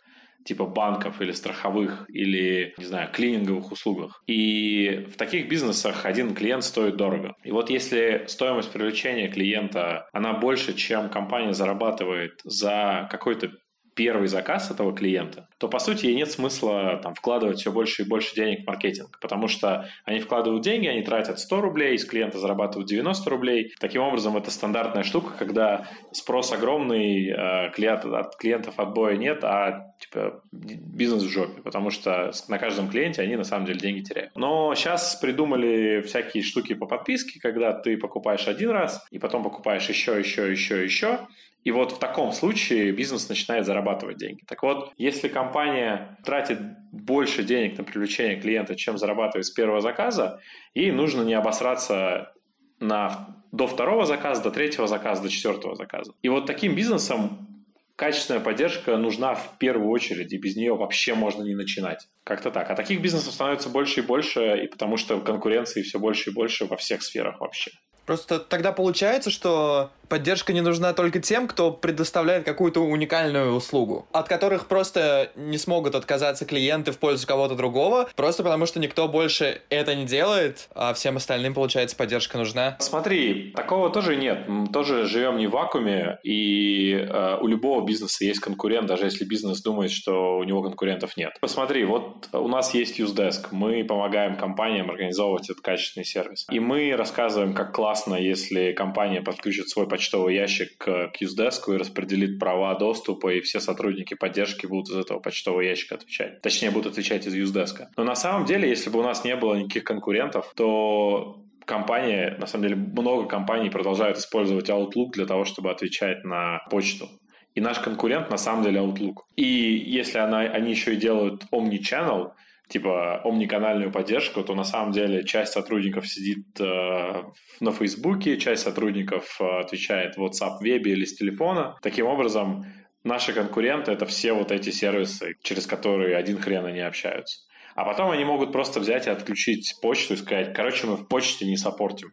типа 0.45 0.65
банков 0.65 1.21
или 1.21 1.31
страховых 1.31 2.05
или, 2.09 2.73
не 2.77 2.85
знаю, 2.85 3.09
клининговых 3.11 3.71
услугах. 3.71 4.21
И 4.27 5.05
в 5.13 5.17
таких 5.17 5.47
бизнесах 5.47 6.05
один 6.05 6.33
клиент 6.33 6.63
стоит 6.63 6.97
дорого. 6.97 7.35
И 7.43 7.51
вот 7.51 7.69
если 7.69 8.25
стоимость 8.27 8.71
привлечения 8.71 9.29
клиента, 9.29 10.07
она 10.13 10.33
больше, 10.33 10.73
чем 10.73 11.09
компания 11.09 11.53
зарабатывает 11.53 12.39
за 12.43 13.07
какой-то 13.11 13.51
первый 13.95 14.27
заказ 14.27 14.71
этого 14.71 14.95
клиента, 14.95 15.47
то, 15.57 15.67
по 15.67 15.79
сути, 15.79 16.05
ей 16.07 16.15
нет 16.15 16.31
смысла 16.31 16.99
там, 17.03 17.13
вкладывать 17.13 17.59
все 17.59 17.71
больше 17.71 18.03
и 18.03 18.07
больше 18.07 18.35
денег 18.35 18.63
в 18.63 18.67
маркетинг, 18.67 19.19
потому 19.21 19.47
что 19.47 19.89
они 20.05 20.19
вкладывают 20.19 20.63
деньги, 20.63 20.87
они 20.87 21.01
тратят 21.01 21.39
100 21.39 21.61
рублей, 21.61 21.95
из 21.95 22.05
клиента 22.05 22.39
зарабатывают 22.39 22.87
90 22.89 23.29
рублей. 23.29 23.73
Таким 23.79 24.01
образом, 24.01 24.37
это 24.37 24.51
стандартная 24.51 25.03
штука, 25.03 25.33
когда 25.37 25.87
спрос 26.11 26.51
огромный, 26.51 27.29
э, 27.29 27.71
клиент, 27.71 28.05
от 28.05 28.35
клиентов 28.37 28.79
отбоя 28.79 29.17
нет, 29.17 29.43
а 29.43 29.93
типа 29.99 30.41
бизнес 30.51 31.23
в 31.23 31.29
жопе, 31.29 31.61
потому 31.61 31.89
что 31.89 32.31
на 32.47 32.57
каждом 32.57 32.89
клиенте 32.89 33.21
они 33.21 33.35
на 33.35 33.43
самом 33.43 33.65
деле 33.65 33.79
деньги 33.79 34.01
теряют. 34.01 34.31
Но 34.35 34.73
сейчас 34.75 35.15
придумали 35.15 36.01
всякие 36.01 36.43
штуки 36.43 36.73
по 36.73 36.85
подписке, 36.85 37.39
когда 37.39 37.73
ты 37.73 37.97
покупаешь 37.97 38.47
один 38.47 38.71
раз, 38.71 39.05
и 39.11 39.19
потом 39.19 39.43
покупаешь 39.43 39.87
еще, 39.89 40.17
еще, 40.17 40.49
еще, 40.51 40.83
еще, 40.83 41.27
И 41.63 41.71
вот 41.71 41.91
в 41.91 41.99
таком 41.99 42.31
случае 42.31 42.91
бизнес 42.91 43.29
начинает 43.29 43.65
зарабатывать 43.65 44.17
деньги. 44.17 44.41
Так 44.47 44.63
вот, 44.63 44.91
если 44.97 45.27
компания 45.27 46.17
тратит 46.25 46.59
больше 46.91 47.43
денег 47.43 47.77
на 47.77 47.83
привлечение 47.83 48.39
клиента, 48.39 48.75
чем 48.75 48.97
зарабатывает 48.97 49.45
с 49.45 49.51
первого 49.51 49.81
заказа, 49.81 50.39
ей 50.73 50.91
нужно 50.91 51.21
не 51.21 51.33
обосраться 51.33 52.33
на, 52.79 53.37
до 53.51 53.67
второго 53.67 54.05
заказа, 54.05 54.41
до 54.41 54.51
третьего 54.51 54.87
заказа, 54.87 55.21
до 55.21 55.29
четвертого 55.29 55.75
заказа. 55.75 56.13
И 56.23 56.29
вот 56.29 56.47
таким 56.47 56.75
бизнесом 56.75 57.47
качественная 57.95 58.41
поддержка 58.41 58.97
нужна 58.97 59.35
в 59.35 59.59
первую 59.59 59.89
очередь, 59.89 60.33
и 60.33 60.37
без 60.37 60.55
нее 60.55 60.75
вообще 60.75 61.13
можно 61.13 61.43
не 61.43 61.53
начинать. 61.53 62.07
Как-то 62.23 62.49
так. 62.49 62.71
А 62.71 62.75
таких 62.75 62.99
бизнесов 62.99 63.33
становится 63.33 63.69
больше 63.69 63.99
и 63.99 64.03
больше, 64.03 64.63
и 64.63 64.67
потому 64.67 64.97
что 64.97 65.21
конкуренции 65.21 65.83
все 65.83 65.99
больше 65.99 66.31
и 66.31 66.33
больше 66.33 66.65
во 66.65 66.77
всех 66.77 67.03
сферах 67.03 67.39
вообще. 67.39 67.69
Просто 68.05 68.39
тогда 68.39 68.71
получается, 68.71 69.29
что 69.29 69.91
поддержка 70.11 70.51
не 70.51 70.59
нужна 70.59 70.91
только 70.91 71.21
тем, 71.21 71.47
кто 71.47 71.71
предоставляет 71.71 72.43
какую-то 72.43 72.81
уникальную 72.81 73.55
услугу, 73.55 74.07
от 74.11 74.27
которых 74.27 74.67
просто 74.67 75.31
не 75.37 75.57
смогут 75.57 75.95
отказаться 75.95 76.45
клиенты 76.45 76.91
в 76.91 76.97
пользу 76.97 77.25
кого-то 77.25 77.55
другого, 77.55 78.09
просто 78.17 78.43
потому 78.43 78.65
что 78.65 78.81
никто 78.81 79.07
больше 79.07 79.61
это 79.69 79.95
не 79.95 80.05
делает, 80.05 80.67
а 80.75 80.93
всем 80.93 81.15
остальным, 81.15 81.53
получается, 81.53 81.95
поддержка 81.95 82.37
нужна. 82.37 82.75
Смотри, 82.79 83.53
такого 83.55 83.89
тоже 83.89 84.17
нет. 84.17 84.49
Мы 84.49 84.67
тоже 84.67 85.05
живем 85.05 85.37
не 85.37 85.47
в 85.47 85.51
вакууме, 85.51 86.19
и 86.23 86.91
э, 86.93 87.37
у 87.39 87.47
любого 87.47 87.85
бизнеса 87.85 88.25
есть 88.25 88.41
конкурент, 88.41 88.87
даже 88.87 89.05
если 89.05 89.23
бизнес 89.23 89.61
думает, 89.61 89.91
что 89.91 90.37
у 90.37 90.43
него 90.43 90.61
конкурентов 90.61 91.15
нет. 91.15 91.31
Посмотри, 91.39 91.85
вот 91.85 92.27
у 92.33 92.49
нас 92.49 92.73
есть 92.73 92.99
UseDesk, 92.99 93.47
мы 93.51 93.85
помогаем 93.85 94.35
компаниям 94.35 94.89
организовывать 94.91 95.49
этот 95.49 95.63
качественный 95.63 96.03
сервис. 96.03 96.47
И 96.49 96.59
мы 96.59 96.93
рассказываем, 96.97 97.53
как 97.53 97.73
классно, 97.73 97.90
если 98.17 98.73
компания 98.73 99.21
подключит 99.21 99.69
свой 99.69 99.87
почтовый 99.87 100.35
ящик 100.35 100.77
к 100.77 101.11
Qsdesk 101.19 101.73
и 101.73 101.77
распределит 101.77 102.39
права 102.39 102.75
доступа, 102.75 103.33
и 103.33 103.41
все 103.41 103.59
сотрудники 103.59 104.13
поддержки 104.13 104.65
будут 104.65 104.89
из 104.89 104.97
этого 104.97 105.19
почтового 105.19 105.61
ящика 105.61 105.95
отвечать. 105.95 106.41
Точнее, 106.41 106.71
будут 106.71 106.93
отвечать 106.93 107.27
из 107.27 107.35
Usedesk. 107.35 107.87
Но 107.97 108.03
на 108.03 108.15
самом 108.15 108.45
деле, 108.45 108.69
если 108.69 108.89
бы 108.89 108.99
у 108.99 109.03
нас 109.03 109.23
не 109.23 109.35
было 109.35 109.55
никаких 109.55 109.83
конкурентов, 109.83 110.53
то 110.55 111.43
компания, 111.65 112.35
на 112.39 112.47
самом 112.47 112.67
деле, 112.67 112.75
много 112.75 113.27
компаний 113.27 113.69
продолжают 113.69 114.17
использовать 114.17 114.69
Outlook 114.69 115.11
для 115.13 115.25
того, 115.25 115.45
чтобы 115.45 115.71
отвечать 115.71 116.23
на 116.23 116.59
почту. 116.69 117.09
И 117.53 117.61
наш 117.61 117.79
конкурент 117.79 118.29
на 118.29 118.37
самом 118.37 118.63
деле 118.63 118.79
Outlook. 118.79 119.23
И 119.35 119.43
если 119.45 120.19
она, 120.19 120.39
они 120.39 120.71
еще 120.71 120.93
и 120.93 120.97
делают 120.97 121.43
Omnichannel, 121.51 122.31
типа 122.71 123.21
омниканальную 123.23 123.91
поддержку, 123.91 124.43
то 124.43 124.55
на 124.55 124.63
самом 124.63 124.91
деле 124.91 125.23
часть 125.25 125.51
сотрудников 125.51 126.07
сидит 126.07 126.45
э, 126.59 127.23
на 127.59 127.71
Фейсбуке, 127.71 128.37
часть 128.37 128.63
сотрудников 128.63 129.37
э, 129.41 129.59
отвечает 129.59 130.15
в 130.15 130.23
WhatsApp 130.23 130.59
вебе 130.61 130.93
или 130.93 131.03
с 131.03 131.15
телефона. 131.15 131.77
Таким 131.81 132.07
образом, 132.07 132.65
наши 133.03 133.33
конкуренты— 133.33 133.91
это 133.93 134.05
все 134.05 134.31
вот 134.31 134.51
эти 134.51 134.69
сервисы, 134.69 135.35
через 135.43 135.67
которые 135.67 136.15
один 136.15 136.39
хрен 136.39 136.65
они 136.65 136.79
общаются. 136.79 137.41
А 137.75 137.83
потом 137.83 138.11
они 138.11 138.23
могут 138.23 138.51
просто 138.51 138.79
взять 138.79 139.07
и 139.07 139.09
отключить 139.09 139.75
почту 139.81 140.13
и 140.13 140.17
сказать, 140.17 140.53
короче, 140.53 140.87
мы 140.87 140.95
в 140.95 141.07
почте 141.07 141.45
не 141.45 141.57
саппортим. 141.57 142.11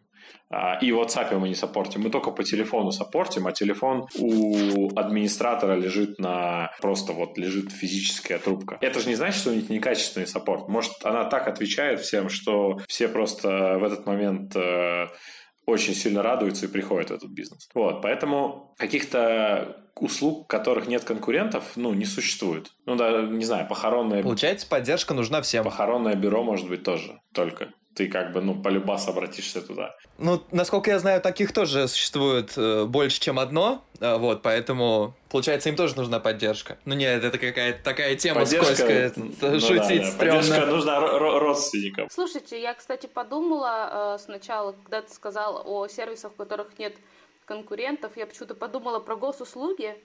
А, 0.49 0.77
и 0.81 0.91
в 0.91 0.99
WhatsApp 0.99 1.37
мы 1.37 1.47
не 1.49 1.55
саппортим. 1.55 2.01
Мы 2.01 2.09
только 2.09 2.31
по 2.31 2.43
телефону 2.43 2.91
саппортим, 2.91 3.47
а 3.47 3.51
телефон 3.51 4.07
у 4.17 4.89
администратора 4.95 5.75
лежит 5.75 6.19
на... 6.19 6.71
Просто 6.81 7.13
вот 7.13 7.37
лежит 7.37 7.71
физическая 7.71 8.39
трубка. 8.39 8.77
Это 8.81 8.99
же 8.99 9.09
не 9.09 9.15
значит, 9.15 9.39
что 9.39 9.51
у 9.51 9.53
них 9.53 9.69
некачественный 9.69 10.27
support. 10.27 10.67
Может, 10.67 10.93
она 11.03 11.25
так 11.25 11.47
отвечает 11.47 12.01
всем, 12.01 12.29
что 12.29 12.79
все 12.87 13.07
просто 13.07 13.77
в 13.79 13.83
этот 13.83 14.05
момент 14.07 14.55
э, 14.55 15.07
очень 15.65 15.93
сильно 15.93 16.23
радуются 16.23 16.65
и 16.65 16.69
приходят 16.69 17.11
в 17.11 17.13
этот 17.13 17.29
бизнес. 17.29 17.69
Вот, 17.73 18.01
поэтому 18.01 18.73
каких-то 18.77 19.85
услуг, 19.95 20.47
которых 20.47 20.87
нет 20.87 21.03
конкурентов, 21.03 21.73
ну, 21.75 21.93
не 21.93 22.05
существует. 22.05 22.71
Ну, 22.85 22.95
да, 22.95 23.21
не 23.21 23.45
знаю, 23.45 23.67
похоронное... 23.67 24.23
Получается, 24.23 24.67
поддержка 24.67 25.13
нужна 25.13 25.41
всем. 25.41 25.63
Похоронное 25.63 26.15
бюро, 26.15 26.43
может 26.43 26.67
быть, 26.69 26.83
тоже 26.83 27.19
только 27.33 27.69
ты 27.99 28.07
как 28.07 28.31
бы, 28.31 28.39
ну, 28.39 28.55
полюбас 28.55 29.09
обратишься 29.09 29.61
туда. 29.61 29.97
Ну, 30.17 30.41
насколько 30.51 30.89
я 30.89 30.99
знаю, 30.99 31.19
таких 31.19 31.51
тоже 31.51 31.85
существует 31.89 32.53
э, 32.55 32.85
больше, 32.85 33.19
чем 33.19 33.37
одно, 33.37 33.83
э, 33.99 34.15
вот, 34.15 34.41
поэтому, 34.41 35.15
получается, 35.29 35.67
им 35.67 35.75
тоже 35.75 35.97
нужна 35.97 36.21
поддержка. 36.21 36.77
Ну, 36.85 36.95
нет, 36.95 37.21
это 37.25 37.37
какая-то 37.37 37.83
такая 37.83 38.15
тема 38.15 38.39
поддержка, 38.39 38.73
скользкая, 38.73 39.13
ну, 39.17 39.59
шутить 39.59 40.03
да, 40.03 40.11
да. 40.11 40.17
Поддержка 40.17 40.65
нужна 40.65 40.99
родственникам. 41.19 42.07
Слушайте, 42.09 42.61
я, 42.61 42.73
кстати, 42.73 43.05
подумала 43.05 44.15
э, 44.15 44.23
сначала, 44.23 44.71
когда 44.71 45.01
ты 45.01 45.13
сказал 45.13 45.61
о 45.65 45.89
сервисах, 45.89 46.31
в 46.31 46.35
которых 46.37 46.79
нет 46.79 46.95
конкурентов, 47.43 48.13
я 48.15 48.25
почему-то 48.25 48.55
подумала 48.55 48.99
про 48.99 49.17
госуслуги, 49.17 49.97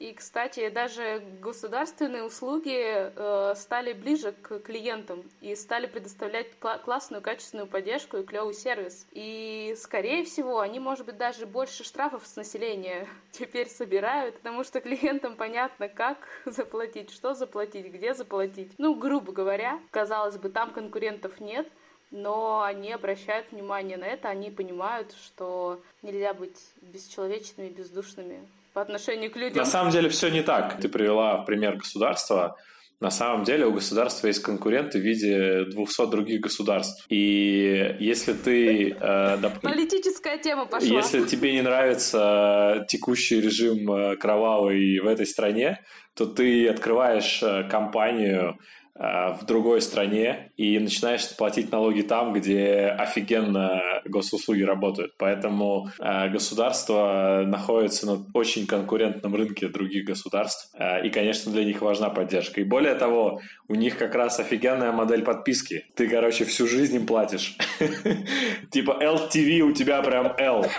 и, 0.00 0.14
кстати, 0.14 0.70
даже 0.70 1.22
государственные 1.42 2.24
услуги 2.24 2.72
э, 2.74 3.54
стали 3.54 3.92
ближе 3.92 4.32
к 4.32 4.58
клиентам 4.60 5.22
и 5.42 5.54
стали 5.54 5.86
предоставлять 5.86 6.46
кла- 6.58 6.78
классную, 6.78 7.20
качественную 7.22 7.68
поддержку 7.68 8.16
и 8.16 8.24
клевый 8.24 8.54
сервис. 8.54 9.06
И, 9.12 9.76
скорее 9.76 10.24
всего, 10.24 10.60
они, 10.60 10.80
может 10.80 11.04
быть, 11.04 11.18
даже 11.18 11.44
больше 11.44 11.84
штрафов 11.84 12.26
с 12.26 12.34
населения 12.36 13.06
теперь 13.30 13.68
собирают, 13.68 14.36
потому 14.36 14.64
что 14.64 14.80
клиентам 14.80 15.36
понятно, 15.36 15.90
как 15.90 16.16
заплатить, 16.46 17.10
что 17.10 17.34
заплатить, 17.34 17.92
где 17.92 18.14
заплатить. 18.14 18.72
Ну, 18.78 18.94
грубо 18.94 19.32
говоря, 19.32 19.78
казалось 19.90 20.38
бы, 20.38 20.48
там 20.48 20.70
конкурентов 20.70 21.40
нет, 21.40 21.68
но 22.10 22.62
они 22.62 22.90
обращают 22.90 23.52
внимание 23.52 23.98
на 23.98 24.06
это, 24.06 24.30
они 24.30 24.50
понимают, 24.50 25.12
что 25.12 25.82
нельзя 26.00 26.32
быть 26.32 26.58
бесчеловечными, 26.80 27.68
бездушными 27.68 28.48
по 28.72 28.82
отношению 28.82 29.30
к 29.30 29.36
людям. 29.36 29.58
На 29.58 29.64
самом 29.64 29.90
деле 29.90 30.08
все 30.08 30.28
не 30.28 30.42
так. 30.42 30.80
Ты 30.80 30.88
привела 30.88 31.36
в 31.38 31.44
пример 31.44 31.76
государства. 31.76 32.56
На 33.00 33.10
самом 33.10 33.44
деле 33.44 33.64
у 33.64 33.72
государства 33.72 34.26
есть 34.26 34.42
конкуренты 34.42 34.98
в 34.98 35.02
виде 35.02 35.64
200 35.64 36.10
других 36.10 36.40
государств. 36.42 37.06
И 37.08 37.96
если 37.98 38.34
ты... 38.34 38.96
Э, 39.00 39.38
доп... 39.38 39.60
Политическая 39.62 40.36
тема 40.36 40.66
пошла. 40.66 40.88
Если 40.88 41.24
тебе 41.24 41.52
не 41.52 41.62
нравится 41.62 42.84
текущий 42.88 43.40
режим 43.40 43.90
э, 43.90 44.16
кровавый 44.16 45.00
в 45.00 45.06
этой 45.06 45.26
стране, 45.26 45.80
то 46.14 46.26
ты 46.26 46.68
открываешь 46.68 47.42
э, 47.42 47.66
компанию 47.70 48.58
Э, 48.58 48.79
в 49.00 49.46
другой 49.46 49.80
стране 49.80 50.52
и 50.58 50.78
начинаешь 50.78 51.34
платить 51.36 51.72
налоги 51.72 52.02
там, 52.02 52.34
где 52.34 52.94
офигенно 52.98 54.00
госуслуги 54.04 54.62
работают. 54.62 55.14
Поэтому 55.16 55.88
э, 55.98 56.28
государство 56.28 57.44
находится 57.46 58.06
на 58.06 58.26
очень 58.34 58.66
конкурентном 58.66 59.34
рынке 59.34 59.68
других 59.68 60.04
государств, 60.04 60.70
э, 60.74 61.06
и, 61.06 61.10
конечно, 61.10 61.50
для 61.50 61.64
них 61.64 61.80
важна 61.80 62.10
поддержка. 62.10 62.60
И 62.60 62.64
более 62.64 62.94
того, 62.94 63.40
у 63.68 63.74
них 63.74 63.96
как 63.96 64.14
раз 64.14 64.38
офигенная 64.38 64.92
модель 64.92 65.22
подписки. 65.22 65.86
Ты, 65.94 66.08
короче, 66.08 66.44
всю 66.44 66.66
жизнь 66.66 66.96
им 66.96 67.06
платишь. 67.06 67.56
Типа 68.70 68.98
LTV 69.02 69.60
у 69.60 69.72
тебя 69.72 70.02
прям 70.02 70.34
L. 70.38 70.66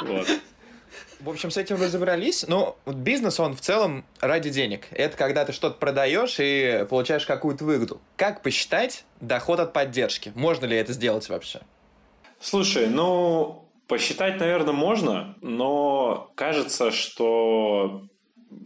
Вот. 0.00 0.28
В 1.20 1.28
общем, 1.28 1.50
с 1.50 1.56
этим 1.56 1.80
разобрались. 1.80 2.46
Но 2.46 2.76
бизнес, 2.86 3.40
он 3.40 3.56
в 3.56 3.60
целом 3.60 4.04
ради 4.20 4.50
денег. 4.50 4.86
Это 4.92 5.16
когда 5.16 5.44
ты 5.44 5.52
что-то 5.52 5.76
продаешь 5.76 6.36
и 6.38 6.86
получаешь 6.88 7.26
какую-то 7.26 7.64
выгоду. 7.64 8.00
Как 8.16 8.42
посчитать 8.42 9.04
доход 9.20 9.60
от 9.60 9.72
поддержки? 9.72 10.32
Можно 10.34 10.66
ли 10.66 10.76
это 10.76 10.92
сделать 10.92 11.28
вообще? 11.28 11.60
Слушай, 12.40 12.86
ну, 12.88 13.68
посчитать, 13.88 14.38
наверное, 14.38 14.72
можно, 14.72 15.36
но 15.40 16.30
кажется, 16.36 16.92
что 16.92 18.04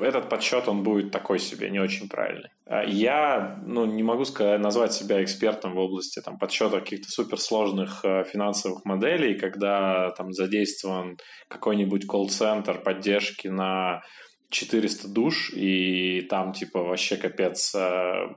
этот 0.01 0.29
подсчет, 0.29 0.69
он 0.69 0.83
будет 0.83 1.11
такой 1.11 1.39
себе, 1.39 1.71
не 1.71 1.81
очень 1.81 2.09
правильный. 2.09 2.51
А 2.67 2.85
я 2.85 3.61
ну, 3.67 3.85
не 3.85 4.03
могу 4.03 4.25
сказать, 4.25 4.61
назвать 4.61 4.93
себя 4.93 5.23
экспертом 5.23 5.75
в 5.75 5.79
области 5.79 6.21
там, 6.21 6.39
подсчета 6.39 6.81
каких-то 6.81 7.09
суперсложных 7.11 8.05
э, 8.05 8.25
финансовых 8.25 8.85
моделей, 8.85 9.35
когда 9.39 10.11
там 10.13 10.33
задействован 10.33 11.19
какой-нибудь 11.49 12.07
колл-центр 12.07 12.81
поддержки 12.81 13.49
на 13.49 14.03
400 14.51 15.09
душ, 15.09 15.53
и 15.55 16.23
там 16.31 16.53
типа 16.53 16.83
вообще 16.83 17.17
капец 17.17 17.75
э, 17.75 18.29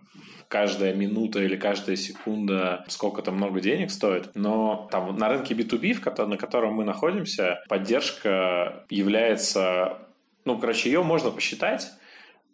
каждая 0.47 0.93
минута 0.93 1.41
или 1.41 1.55
каждая 1.55 1.95
секунда 1.95 2.83
сколько-то 2.87 3.31
много 3.31 3.59
денег 3.59 3.91
стоит. 3.91 4.31
Но 4.33 4.87
там 4.91 5.15
на 5.15 5.29
рынке 5.29 5.53
B2B, 5.53 6.25
на 6.27 6.37
котором 6.37 6.73
мы 6.75 6.85
находимся, 6.85 7.63
поддержка 7.67 8.85
является 8.89 10.04
ну, 10.45 10.57
короче, 10.59 10.89
ее 10.89 11.03
можно 11.03 11.31
посчитать 11.31 11.87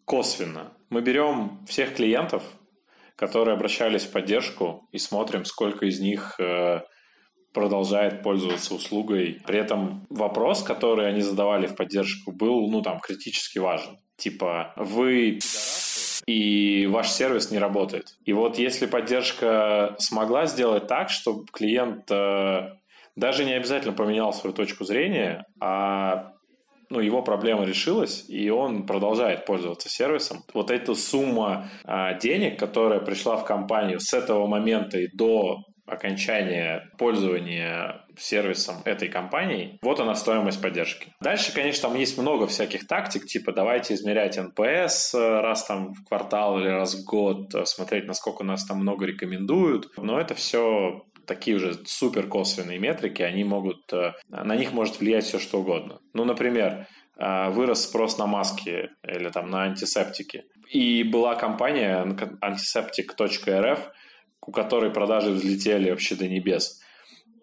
косвенно. 0.06 0.74
Мы 0.90 1.02
берем 1.02 1.60
всех 1.68 1.96
клиентов, 1.96 2.44
которые 3.16 3.54
обращались 3.56 4.04
в 4.04 4.12
поддержку, 4.12 4.88
и 4.92 4.98
смотрим, 4.98 5.46
сколько 5.46 5.86
из 5.86 6.00
них 6.00 6.40
э, 6.40 6.82
продолжает 7.54 8.24
пользоваться 8.24 8.74
услугой. 8.74 9.42
При 9.46 9.60
этом 9.60 10.06
вопрос, 10.10 10.64
который 10.64 11.08
они 11.08 11.22
задавали 11.22 11.68
в 11.68 11.76
поддержку, 11.76 12.32
был, 12.32 12.70
ну, 12.70 12.82
там, 12.82 13.00
критически 13.00 13.60
важен. 13.60 14.00
Типа, 14.18 14.74
вы 14.76 15.40
и 16.26 16.88
ваш 16.88 17.10
сервис 17.10 17.52
не 17.52 17.60
работает. 17.60 18.18
И 18.26 18.34
вот 18.34 18.58
если 18.58 18.86
поддержка 18.86 19.96
смогла 20.00 20.46
сделать 20.46 20.88
так, 20.88 21.10
чтобы 21.10 21.46
клиент 21.52 22.10
э, 22.10 22.70
даже 23.16 23.44
не 23.44 23.54
обязательно 23.54 23.94
поменял 23.94 24.34
свою 24.34 24.56
точку 24.56 24.84
зрения, 24.84 25.46
а 25.60 26.34
ну, 26.92 27.00
его 27.00 27.22
проблема 27.24 27.64
решилась, 27.64 28.26
и 28.28 28.50
он 28.50 28.86
продолжает 28.86 29.46
пользоваться 29.46 29.90
сервисом. 29.90 30.44
Вот 30.54 30.70
эта 30.70 30.94
сумма 30.94 31.70
а, 31.86 32.14
денег, 32.16 32.60
которая 32.60 33.00
пришла 33.00 33.38
в 33.38 33.46
компанию 33.46 34.00
с 34.00 34.14
этого 34.14 34.46
момента 34.46 35.00
и 35.00 35.08
до 35.08 35.64
окончания 35.86 36.90
пользования 36.98 38.06
сервисом 38.18 38.78
этой 38.86 39.10
компании, 39.10 39.80
вот 39.82 40.00
она 40.00 40.16
стоимость 40.16 40.62
поддержки. 40.62 41.14
Дальше, 41.22 41.54
конечно, 41.54 41.90
там 41.90 41.98
есть 41.98 42.18
много 42.18 42.48
всяких 42.48 42.88
тактик, 42.88 43.26
типа 43.26 43.52
давайте 43.52 43.94
измерять 43.96 44.38
NPS 44.38 45.16
э, 45.18 45.42
раз 45.42 45.66
там 45.66 45.94
в 45.94 46.04
квартал 46.08 46.60
или 46.60 46.68
раз 46.68 46.96
в 46.96 47.06
год, 47.06 47.54
э, 47.56 47.66
смотреть, 47.66 48.06
насколько 48.06 48.44
нас 48.44 48.66
там 48.66 48.80
много 48.80 49.06
рекомендуют. 49.06 49.90
Но 49.98 50.20
это 50.20 50.36
все 50.36 51.04
такие 51.34 51.58
уже 51.58 51.80
супер 51.86 52.28
косвенные 52.28 52.80
метрики, 52.80 53.22
они 53.22 53.44
могут, 53.44 53.94
э, 53.94 54.14
на 54.28 54.56
них 54.56 54.74
может 54.74 55.00
влиять 55.00 55.26
все 55.26 55.40
что 55.40 55.60
угодно. 55.60 56.00
Ну, 56.14 56.26
например, 56.26 56.88
вырос 57.18 57.84
спрос 57.84 58.18
на 58.18 58.26
маски 58.26 58.90
или 59.08 59.30
там 59.30 59.50
на 59.52 59.64
антисептики. 59.64 60.44
И 60.72 61.04
была 61.04 61.36
компания 61.36 62.04
antiseptic.rf, 62.42 63.80
у 64.48 64.52
которой 64.52 64.92
продажи 64.92 65.30
взлетели 65.30 65.90
вообще 65.92 66.16
до 66.16 66.28
небес. 66.28 66.82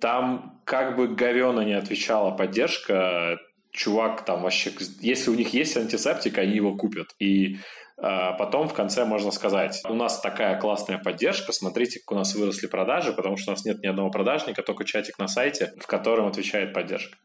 Там 0.00 0.60
как 0.64 0.96
бы 0.96 1.08
говенно 1.08 1.60
не 1.60 1.74
отвечала 1.74 2.30
поддержка, 2.32 3.38
чувак 3.70 4.24
там 4.24 4.42
вообще, 4.42 4.72
если 5.00 5.30
у 5.30 5.34
них 5.34 5.54
есть 5.54 5.76
антисептик, 5.76 6.38
они 6.38 6.56
его 6.56 6.76
купят. 6.76 7.08
И 7.18 7.58
потом 8.00 8.68
в 8.68 8.74
конце 8.74 9.04
можно 9.04 9.30
сказать, 9.30 9.82
у 9.88 9.94
нас 9.94 10.20
такая 10.20 10.58
классная 10.58 10.98
поддержка, 10.98 11.52
смотрите, 11.52 12.00
как 12.00 12.12
у 12.12 12.14
нас 12.14 12.34
выросли 12.34 12.66
продажи, 12.66 13.12
потому 13.12 13.36
что 13.36 13.50
у 13.50 13.54
нас 13.54 13.64
нет 13.64 13.82
ни 13.82 13.86
одного 13.86 14.10
продажника, 14.10 14.62
только 14.62 14.84
чатик 14.84 15.18
на 15.18 15.28
сайте, 15.28 15.72
в 15.80 15.86
котором 15.86 16.26
отвечает 16.26 16.72
поддержка 16.72 17.16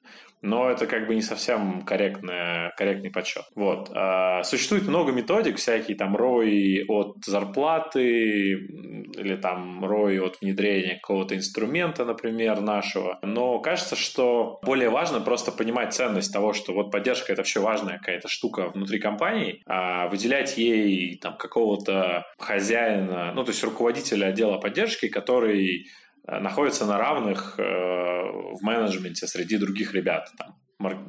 но 0.44 0.70
это 0.70 0.88
как 0.88 1.08
бы 1.08 1.16
не 1.16 1.22
совсем 1.22 1.82
корректная, 1.84 2.74
корректный 2.78 3.10
подсчет. 3.10 3.46
Вот. 3.56 3.90
А, 3.96 4.44
существует 4.44 4.88
много 4.88 5.14
методик, 5.14 5.58
всякие 5.58 5.96
там 5.96 6.16
ROI 6.18 6.84
от 6.88 7.24
зарплаты 7.26 8.52
или 8.52 9.36
там 9.38 9.84
ROI 9.86 10.20
от 10.20 10.42
внедрения 10.42 10.96
какого-то 10.96 11.36
инструмента, 11.36 12.04
например, 12.04 12.60
нашего. 12.60 13.20
Но 13.22 13.60
кажется, 13.60 13.96
что 13.96 14.60
более 14.64 14.90
важно 14.90 15.22
просто 15.22 15.52
понимать 15.54 15.94
ценность 15.94 16.34
того, 16.34 16.52
что 16.52 16.74
вот 16.74 16.92
поддержка 16.92 17.32
это 17.32 17.40
вообще 17.42 17.62
важная 17.62 17.98
какая-то 17.98 18.28
штука 18.28 18.70
внутри 18.70 19.00
компании, 19.00 19.62
а 19.66 20.10
выделять 20.10 20.58
ей 20.58 21.18
там 21.20 21.38
какого-то 21.38 22.26
хозяина, 22.38 23.32
ну 23.34 23.46
то 23.46 23.52
есть 23.52 23.64
руководителя 23.64 24.28
отдела 24.28 24.58
поддержки, 24.58 25.08
который 25.08 25.88
находится 26.28 26.86
на 26.86 26.98
равных 26.98 27.60
э, 27.60 27.64
в 27.64 28.62
менеджменте 28.62 29.28
среди 29.28 29.58
других 29.58 29.94
ребят. 29.94 30.30
Там, 30.38 30.56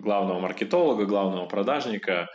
главного 0.01 0.41
маркетолога, 0.41 1.07
главного 1.07 1.47
продажника, 1.47 2.29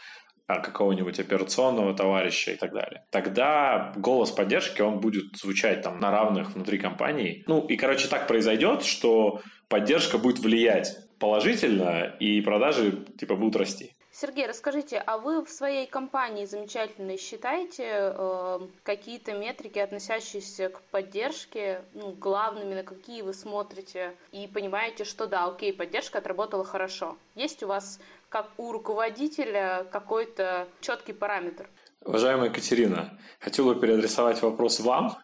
а, 0.50 0.62
какого-нибудь 0.62 1.20
операционного 1.20 1.94
товарища 1.94 2.52
и 2.52 2.56
так 2.56 2.74
далее. 2.74 3.06
Тогда 3.12 3.94
голос 3.96 4.32
поддержки, 4.32 4.82
он 4.82 5.00
будет 5.00 5.38
звучать 5.38 5.84
там 5.84 6.00
на 6.00 6.10
равных 6.10 6.56
внутри 6.56 6.80
компании. 6.80 7.44
Ну 7.46 7.68
и, 7.68 7.78
короче, 7.78 8.08
так 8.08 8.28
произойдет, 8.28 8.84
что 8.84 9.42
поддержка 9.68 10.18
будет 10.18 10.40
влиять 10.40 10.98
положительно, 11.20 12.16
и 12.20 12.42
продажи 12.42 13.06
типа 13.20 13.36
будут 13.36 13.58
расти. 13.58 13.92
Сергей, 14.20 14.48
расскажите, 14.48 14.98
а 14.98 15.18
вы 15.18 15.46
в 15.46 15.50
своей 15.50 15.88
компании 15.88 16.44
замечательно 16.44 17.18
считаете 17.18 17.86
э, 17.88 18.60
какие-то 18.84 19.32
метрики, 19.32 19.80
относящиеся 19.80 20.68
к 20.68 20.82
поддержке, 20.92 21.84
ну, 21.94 22.12
главными, 22.12 22.74
на 22.74 22.84
какие 22.84 23.22
вы 23.22 23.34
смотрите, 23.34 24.14
и 24.34 24.46
понимаете, 24.48 25.06
что 25.06 25.26
да, 25.26 25.46
окей, 25.46 25.72
поддержка 25.72 26.18
отработала 26.18 26.66
хорошо? 26.66 27.18
Есть 27.36 27.64
у 27.64 27.68
вас, 27.68 28.02
как 28.28 28.50
у 28.58 28.74
руководителя, 28.74 29.88
какой-то 29.90 30.68
четкий 30.82 31.14
параметр? 31.14 31.70
Уважаемая 32.04 32.50
Екатерина, 32.50 33.18
хотел 33.40 33.68
бы 33.68 33.80
переадресовать 33.80 34.42
вопрос 34.42 34.82
вам. 34.82 35.18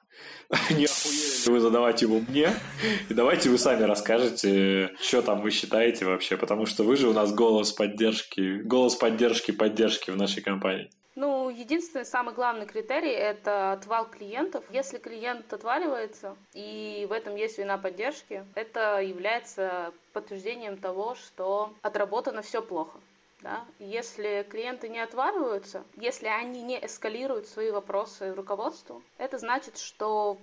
Не 0.69 0.85
охуели 0.85 1.25
вы 1.51 1.59
задавать 1.59 2.01
его 2.01 2.19
мне? 2.27 2.49
И 3.09 3.13
давайте 3.13 3.50
вы 3.50 3.57
сами 3.57 3.83
расскажете, 3.83 4.91
что 5.00 5.22
там 5.22 5.41
вы 5.41 5.51
считаете 5.51 6.05
вообще, 6.05 6.37
потому 6.37 6.65
что 6.65 6.83
вы 6.83 6.96
же 6.96 7.07
у 7.07 7.13
нас 7.13 7.33
голос 7.33 7.72
поддержки, 7.72 8.61
голос 8.61 8.96
поддержки 8.96 9.51
поддержки 9.51 10.11
в 10.11 10.17
нашей 10.17 10.41
компании. 10.41 10.89
Ну, 11.15 11.50
единственный, 11.50 12.03
самый 12.03 12.35
главный 12.35 12.65
критерий– 12.65 13.11
это 13.13 13.72
отвал 13.72 14.05
клиентов. 14.05 14.65
Если 14.70 14.98
клиент 14.98 15.51
отваливается, 15.53 16.35
и 16.53 17.07
в 17.09 17.13
этом 17.13 17.37
есть 17.37 17.57
вина 17.57 17.77
поддержки, 17.77 18.43
это 18.53 19.00
является 19.00 19.93
подтверждением 20.11 20.77
того, 20.77 21.15
что 21.15 21.74
отработано 21.81 22.41
все 22.41 22.61
плохо. 22.61 23.00
Да? 23.41 23.63
Если 23.79 24.46
клиенты 24.50 24.89
не 24.89 25.00
отваливаются, 25.00 25.85
если 25.96 26.27
они 26.27 26.61
не 26.63 26.83
эскалируют 26.83 27.48
свои 27.48 27.72
вопросы 27.72 28.33
руководству, 28.33 29.01
это 29.17 29.37
значит, 29.37 29.77
что 29.77 30.37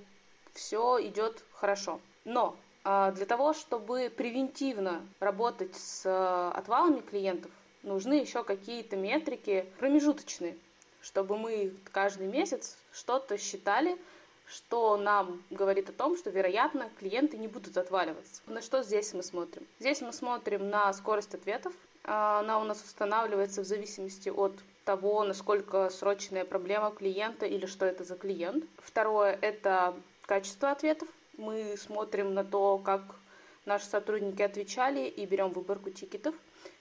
все 0.55 0.99
идет 1.07 1.45
хорошо. 1.53 2.01
Но 2.25 2.57
а, 2.85 3.12
для 3.12 3.27
того, 3.27 3.53
чтобы 3.53 4.12
превентивно 4.15 5.07
работать 5.21 5.75
с 5.77 6.03
а, 6.05 6.53
отвалами 6.53 7.01
клиентов, 7.01 7.51
нужны 7.83 8.15
еще 8.15 8.45
какие-то 8.45 8.97
метрики 8.97 9.67
промежуточные, 9.79 10.57
чтобы 11.01 11.37
мы 11.37 11.75
каждый 11.93 12.27
месяц 12.27 12.77
что-то 12.93 13.38
считали, 13.38 13.99
что 14.47 14.97
нам 14.97 15.43
говорит 15.51 15.88
о 15.88 15.93
том, 15.93 16.17
что, 16.17 16.31
вероятно, 16.31 16.91
клиенты 16.99 17.38
не 17.38 17.49
будут 17.49 17.77
отваливаться. 17.77 18.43
На 18.47 18.61
что 18.61 18.83
здесь 18.83 19.15
мы 19.15 19.23
смотрим? 19.23 19.67
Здесь 19.79 20.01
мы 20.01 20.12
смотрим 20.12 20.69
на 20.69 20.93
скорость 20.93 21.35
ответов, 21.35 21.73
а, 22.05 22.41
она 22.41 22.59
у 22.61 22.65
нас 22.65 22.83
устанавливается 22.83 23.62
в 23.62 23.65
зависимости 23.65 24.29
от 24.29 24.53
того, 24.85 25.23
насколько 25.23 25.88
срочная 25.91 26.45
проблема 26.45 26.91
клиента 26.91 27.47
или 27.47 27.67
что 27.67 27.87
это 27.87 28.03
за 28.03 28.17
клиент. 28.17 28.65
Второе– 28.79 29.38
это 29.41 29.95
качество 30.26 30.70
ответов. 30.70 31.08
Мы 31.37 31.76
смотрим 31.76 32.35
на 32.35 32.44
то, 32.44 32.78
как 32.78 33.02
наши 33.64 33.87
сотрудники 33.87 34.42
отвечали 34.42 35.08
и 35.08 35.26
берем 35.26 35.50
выборку 35.50 35.90
тикетов. 35.90 36.35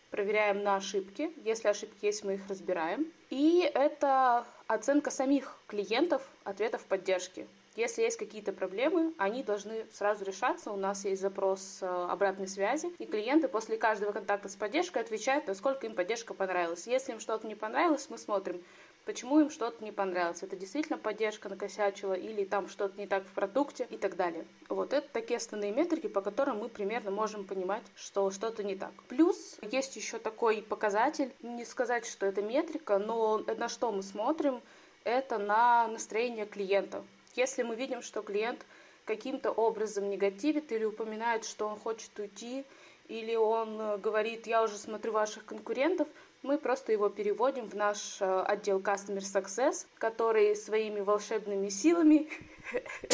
Проверяем 0.09 0.63
на 0.63 0.75
ошибки. 0.75 1.31
Если 1.43 1.67
ошибки 1.69 2.05
есть, 2.05 2.23
мы 2.23 2.33
их 2.33 2.47
разбираем. 2.49 3.07
И 3.29 3.69
это 3.73 4.45
оценка 4.67 5.09
самих 5.09 5.57
клиентов 5.67 6.21
ответов 6.43 6.83
поддержки. 6.85 7.47
Если 7.77 8.01
есть 8.01 8.17
какие-то 8.17 8.51
проблемы, 8.51 9.13
они 9.17 9.43
должны 9.43 9.85
сразу 9.93 10.25
решаться. 10.25 10.71
У 10.71 10.75
нас 10.75 11.05
есть 11.05 11.21
запрос 11.21 11.79
э, 11.81 11.85
обратной 11.87 12.49
связи, 12.49 12.87
и 12.99 13.05
клиенты 13.05 13.47
после 13.47 13.77
каждого 13.77 14.11
контакта 14.11 14.49
с 14.49 14.55
поддержкой 14.55 15.01
отвечают, 15.01 15.47
насколько 15.47 15.87
им 15.87 15.95
поддержка 15.95 16.33
понравилась. 16.33 16.85
Если 16.85 17.13
им 17.13 17.21
что-то 17.21 17.47
не 17.47 17.55
понравилось, 17.55 18.07
мы 18.09 18.17
смотрим, 18.17 18.61
почему 19.05 19.39
им 19.39 19.49
что-то 19.49 19.83
не 19.83 19.91
понравилось. 19.91 20.43
Это 20.43 20.55
действительно 20.55 20.97
поддержка 20.97 21.49
накосячила 21.49 22.13
или 22.13 22.45
там 22.45 22.67
что-то 22.67 22.99
не 22.99 23.07
так 23.07 23.25
в 23.25 23.31
продукте 23.33 23.87
и 23.89 23.97
так 23.97 24.15
далее. 24.15 24.45
Вот 24.69 24.93
это 24.93 25.07
такие 25.11 25.37
основные 25.37 25.71
метрики, 25.71 26.07
по 26.07 26.21
которым 26.21 26.59
мы 26.59 26.69
примерно 26.69 27.11
можем 27.11 27.45
понимать, 27.45 27.83
что 27.95 28.29
что-то 28.31 28.63
не 28.63 28.75
так. 28.75 28.91
Плюс 29.07 29.57
есть 29.61 29.95
еще 29.95 30.19
такой 30.19 30.61
показатель, 30.61 31.33
не 31.41 31.65
сказать, 31.65 32.05
что 32.05 32.25
это 32.25 32.41
метрика, 32.41 32.99
но 32.99 33.39
на 33.39 33.69
что 33.69 33.91
мы 33.91 34.03
смотрим, 34.03 34.61
это 35.03 35.37
на 35.37 35.87
настроение 35.87 36.45
клиента. 36.45 37.03
Если 37.35 37.63
мы 37.63 37.75
видим, 37.75 38.01
что 38.01 38.21
клиент 38.21 38.65
каким-то 39.05 39.51
образом 39.51 40.09
негативит 40.09 40.71
или 40.71 40.83
упоминает, 40.83 41.45
что 41.45 41.67
он 41.67 41.79
хочет 41.79 42.17
уйти, 42.19 42.65
или 43.07 43.35
он 43.35 43.79
э, 43.79 43.97
говорит, 43.97 44.47
я 44.47 44.63
уже 44.63 44.77
смотрю 44.77 45.11
ваших 45.11 45.45
конкурентов, 45.45 46.07
мы 46.43 46.57
просто 46.57 46.91
его 46.91 47.09
переводим 47.09 47.67
в 47.67 47.75
наш 47.75 48.17
э, 48.19 48.43
отдел 48.47 48.79
Customer 48.79 49.19
Success, 49.19 49.85
который 49.97 50.55
своими 50.55 50.99
волшебными 50.99 51.69
силами 51.69 52.27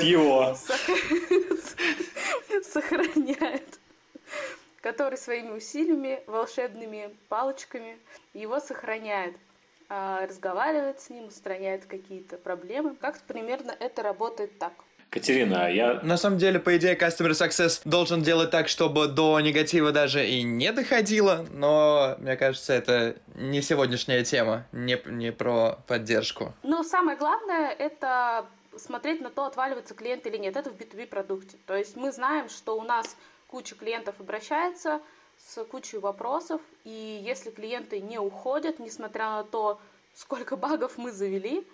его 0.00 0.54
сохраняет 2.62 3.78
который 4.82 5.16
своими 5.16 5.52
усилиями, 5.52 6.22
волшебными 6.26 7.16
палочками 7.28 7.98
его 8.34 8.60
сохраняет. 8.60 9.36
А, 9.88 10.26
разговаривает 10.26 11.00
с 11.00 11.10
ним, 11.10 11.26
устраняет 11.26 11.86
какие-то 11.86 12.36
проблемы. 12.36 12.96
Как 12.96 13.20
примерно 13.22 13.70
это 13.78 14.02
работает 14.02 14.58
так. 14.58 14.72
Катерина, 15.12 15.70
я... 15.70 16.00
На 16.02 16.16
самом 16.16 16.38
деле, 16.38 16.58
по 16.58 16.74
идее, 16.74 16.96
Customer 16.96 17.32
Success 17.32 17.82
должен 17.84 18.22
делать 18.22 18.50
так, 18.50 18.68
чтобы 18.68 19.08
до 19.08 19.38
негатива 19.40 19.92
даже 19.92 20.26
и 20.26 20.42
не 20.42 20.72
доходило, 20.72 21.46
но, 21.50 22.16
мне 22.18 22.34
кажется, 22.34 22.72
это 22.72 23.16
не 23.34 23.60
сегодняшняя 23.60 24.24
тема, 24.24 24.64
не, 24.72 24.98
не 25.04 25.30
про 25.30 25.78
поддержку. 25.86 26.54
Ну, 26.62 26.82
самое 26.82 27.18
главное, 27.18 27.68
это 27.72 28.46
смотреть 28.78 29.20
на 29.20 29.28
то, 29.28 29.44
отваливается 29.44 29.92
клиент 29.92 30.26
или 30.26 30.38
нет. 30.38 30.56
Это 30.56 30.70
в 30.70 30.76
B2B 30.76 31.06
продукте. 31.08 31.58
То 31.66 31.76
есть 31.76 31.94
мы 31.94 32.10
знаем, 32.10 32.48
что 32.48 32.78
у 32.78 32.82
нас 32.82 33.14
куча 33.48 33.74
клиентов 33.74 34.14
обращается, 34.18 35.02
с 35.36 35.62
кучей 35.64 35.98
вопросов, 35.98 36.62
и 36.84 37.20
если 37.22 37.50
клиенты 37.50 38.00
не 38.00 38.18
уходят, 38.18 38.78
несмотря 38.78 39.24
на 39.26 39.44
то, 39.44 39.78
сколько 40.14 40.56
багов 40.56 40.96
мы 40.96 41.12
завели, 41.12 41.66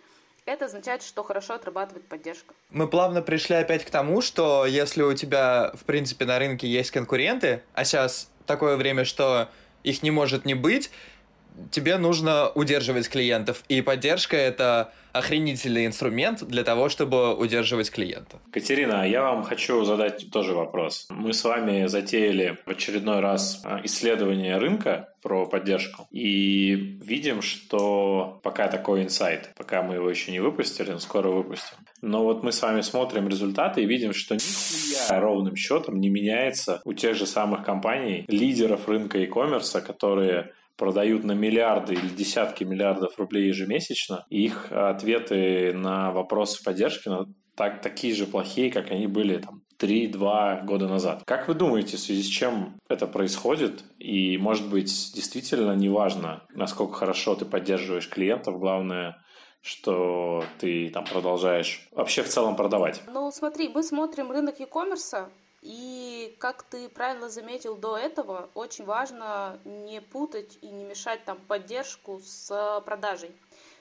это 0.48 0.64
означает, 0.64 1.02
что 1.02 1.22
хорошо 1.22 1.54
отрабатывает 1.54 2.06
поддержка. 2.06 2.54
Мы 2.70 2.88
плавно 2.88 3.22
пришли 3.22 3.56
опять 3.56 3.84
к 3.84 3.90
тому, 3.90 4.20
что 4.20 4.66
если 4.66 5.02
у 5.02 5.14
тебя, 5.14 5.72
в 5.74 5.84
принципе, 5.84 6.24
на 6.24 6.38
рынке 6.38 6.66
есть 6.66 6.90
конкуренты, 6.90 7.62
а 7.74 7.84
сейчас 7.84 8.30
такое 8.46 8.76
время, 8.76 9.04
что 9.04 9.48
их 9.84 10.02
не 10.02 10.10
может 10.10 10.44
не 10.44 10.54
быть, 10.54 10.90
тебе 11.70 11.98
нужно 11.98 12.50
удерживать 12.50 13.08
клиентов. 13.08 13.62
И 13.68 13.82
поддержка— 13.82 14.36
это 14.36 14.92
охренительный 15.12 15.86
инструмент 15.86 16.44
для 16.44 16.64
того, 16.64 16.88
чтобы 16.88 17.34
удерживать 17.34 17.90
клиента. 17.90 18.38
Катерина, 18.52 19.08
я 19.08 19.22
вам 19.22 19.42
хочу 19.42 19.84
задать 19.84 20.30
тоже 20.30 20.54
вопрос. 20.54 21.06
Мы 21.10 21.32
с 21.32 21.44
вами 21.44 21.86
затеяли 21.86 22.58
в 22.66 22.70
очередной 22.70 23.20
раз 23.20 23.62
а, 23.64 23.80
исследование 23.84 24.58
рынка 24.58 25.08
про 25.22 25.46
поддержку 25.46 26.06
и 26.12 26.74
видим, 26.74 27.42
что 27.42 28.40
пока 28.42 28.68
такой 28.68 29.02
инсайт, 29.02 29.50
пока 29.56 29.82
мы 29.82 29.94
его 29.94 30.08
еще 30.08 30.30
не 30.30 30.40
выпустили, 30.40 30.90
но 30.90 30.98
скоро 30.98 31.28
выпустим. 31.28 31.76
Но 32.00 32.22
вот 32.22 32.44
мы 32.44 32.52
с 32.52 32.62
вами 32.62 32.80
смотрим 32.82 33.28
результаты 33.28 33.82
и 33.82 33.86
видим, 33.86 34.12
что 34.12 34.36
нихуя 34.36 35.20
ровным 35.20 35.56
счетом 35.56 36.00
не 36.00 36.08
меняется 36.08 36.80
у 36.84 36.92
тех 36.92 37.16
же 37.16 37.26
самых 37.26 37.64
компаний, 37.64 38.24
лидеров 38.28 38.88
рынка 38.88 39.18
e-commerce, 39.18 39.80
которые 39.80 40.52
продают 40.78 41.24
на 41.24 41.32
миллиарды 41.32 41.94
или 41.94 42.08
десятки 42.08 42.64
миллиардов 42.64 43.18
рублей 43.18 43.48
ежемесячно, 43.48 44.24
и 44.30 44.44
их 44.44 44.68
ответы 44.70 45.74
на 45.74 46.12
вопросы 46.12 46.62
поддержки 46.64 47.08
ну, 47.08 47.26
так, 47.56 47.82
такие 47.82 48.14
же 48.14 48.26
плохие, 48.26 48.70
как 48.70 48.90
они 48.92 49.08
были 49.08 49.38
там 49.38 49.62
3-2 49.80 50.64
года 50.64 50.88
назад. 50.88 51.22
Как 51.26 51.48
вы 51.48 51.54
думаете, 51.54 51.96
в 51.96 52.00
связи 52.00 52.22
с 52.22 52.26
чем 52.26 52.78
это 52.88 53.06
происходит? 53.06 53.84
И, 53.98 54.38
может 54.38 54.70
быть, 54.70 55.12
действительно 55.14 55.72
неважно, 55.72 56.44
насколько 56.54 56.94
хорошо 56.94 57.34
ты 57.34 57.44
поддерживаешь 57.44 58.08
клиентов, 58.08 58.58
главное, 58.58 59.16
что 59.60 60.44
ты 60.60 60.88
там 60.90 61.04
продолжаешь 61.04 61.88
вообще 61.92 62.22
в 62.22 62.28
целом 62.28 62.54
продавать? 62.54 63.02
Ну, 63.12 63.30
смотри, 63.32 63.68
мы 63.68 63.82
смотрим 63.82 64.30
рынок 64.30 64.60
e-commerce, 64.60 65.28
и, 65.60 66.36
как 66.38 66.62
ты 66.62 66.88
правильно 66.88 67.28
заметил 67.28 67.76
до 67.76 67.96
этого, 67.96 68.48
очень 68.54 68.84
важно 68.84 69.58
не 69.64 70.00
путать 70.00 70.58
и 70.62 70.68
не 70.68 70.84
мешать 70.84 71.24
там 71.24 71.38
поддержку 71.46 72.20
с 72.20 72.82
продажей. 72.84 73.34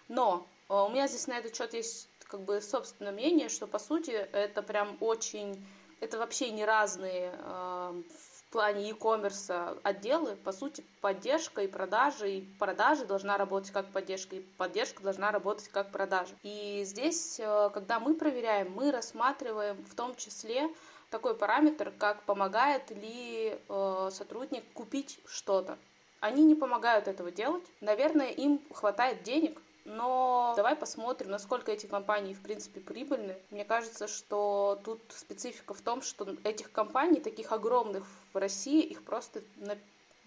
Но 0.07 0.47
э, 0.69 0.73
у 0.73 0.89
меня 0.89 1.07
здесь 1.07 1.27
на 1.27 1.37
этот 1.37 1.55
счет 1.55 1.73
есть 1.73 2.09
как 2.25 2.41
бы 2.41 2.61
собственное 2.61 3.11
мнение, 3.11 3.49
что 3.49 3.67
по 3.67 3.79
сути 3.79 4.11
это 4.11 4.61
прям 4.61 4.97
очень, 5.01 5.65
это 5.99 6.17
вообще 6.17 6.49
не 6.49 6.65
разные 6.65 7.31
э, 7.37 8.01
в 8.47 8.51
плане 8.51 8.87
e-commerce 8.87 9.79
отделы. 9.83 10.35
По 10.37 10.51
сути, 10.51 10.83
поддержка 11.01 11.61
и 11.61 11.67
продажи, 11.67 12.31
и 12.31 12.41
продажи 12.57 13.05
должна 13.05 13.37
работать 13.37 13.71
как 13.71 13.91
поддержка, 13.91 14.37
и 14.37 14.39
поддержка 14.39 15.03
должна 15.03 15.31
работать 15.31 15.67
как 15.67 15.91
продажа. 15.91 16.33
И 16.41 16.81
здесь, 16.85 17.39
э, 17.39 17.69
когда 17.73 17.99
мы 17.99 18.15
проверяем, 18.15 18.71
мы 18.71 18.91
рассматриваем 18.91 19.83
в 19.85 19.95
том 19.95 20.15
числе 20.15 20.69
такой 21.09 21.35
параметр, 21.35 21.93
как 21.97 22.23
помогает 22.23 22.91
ли 22.91 23.57
э, 23.67 24.09
сотрудник 24.11 24.63
купить 24.73 25.19
что-то. 25.25 25.77
Они 26.19 26.43
не 26.43 26.55
помогают 26.55 27.07
этого 27.07 27.31
делать. 27.31 27.63
Наверное, 27.81 28.31
им 28.31 28.61
хватает 28.73 29.23
денег, 29.23 29.61
но 29.85 30.53
давай 30.57 30.75
посмотрим, 30.75 31.29
насколько 31.29 31.71
эти 31.71 31.85
компании, 31.85 32.33
в 32.33 32.41
принципе, 32.41 32.81
прибыльны. 32.81 33.37
Мне 33.51 33.63
кажется, 33.63 34.07
что 34.07 34.79
тут 34.83 35.01
специфика 35.09 35.73
в 35.73 35.81
том, 35.81 36.01
что 36.01 36.27
этих 36.43 36.71
компаний, 36.71 37.21
таких 37.21 37.51
огромных 37.51 38.05
в 38.33 38.37
России, 38.37 38.81
их 38.81 39.03
просто 39.03 39.41
на 39.55 39.77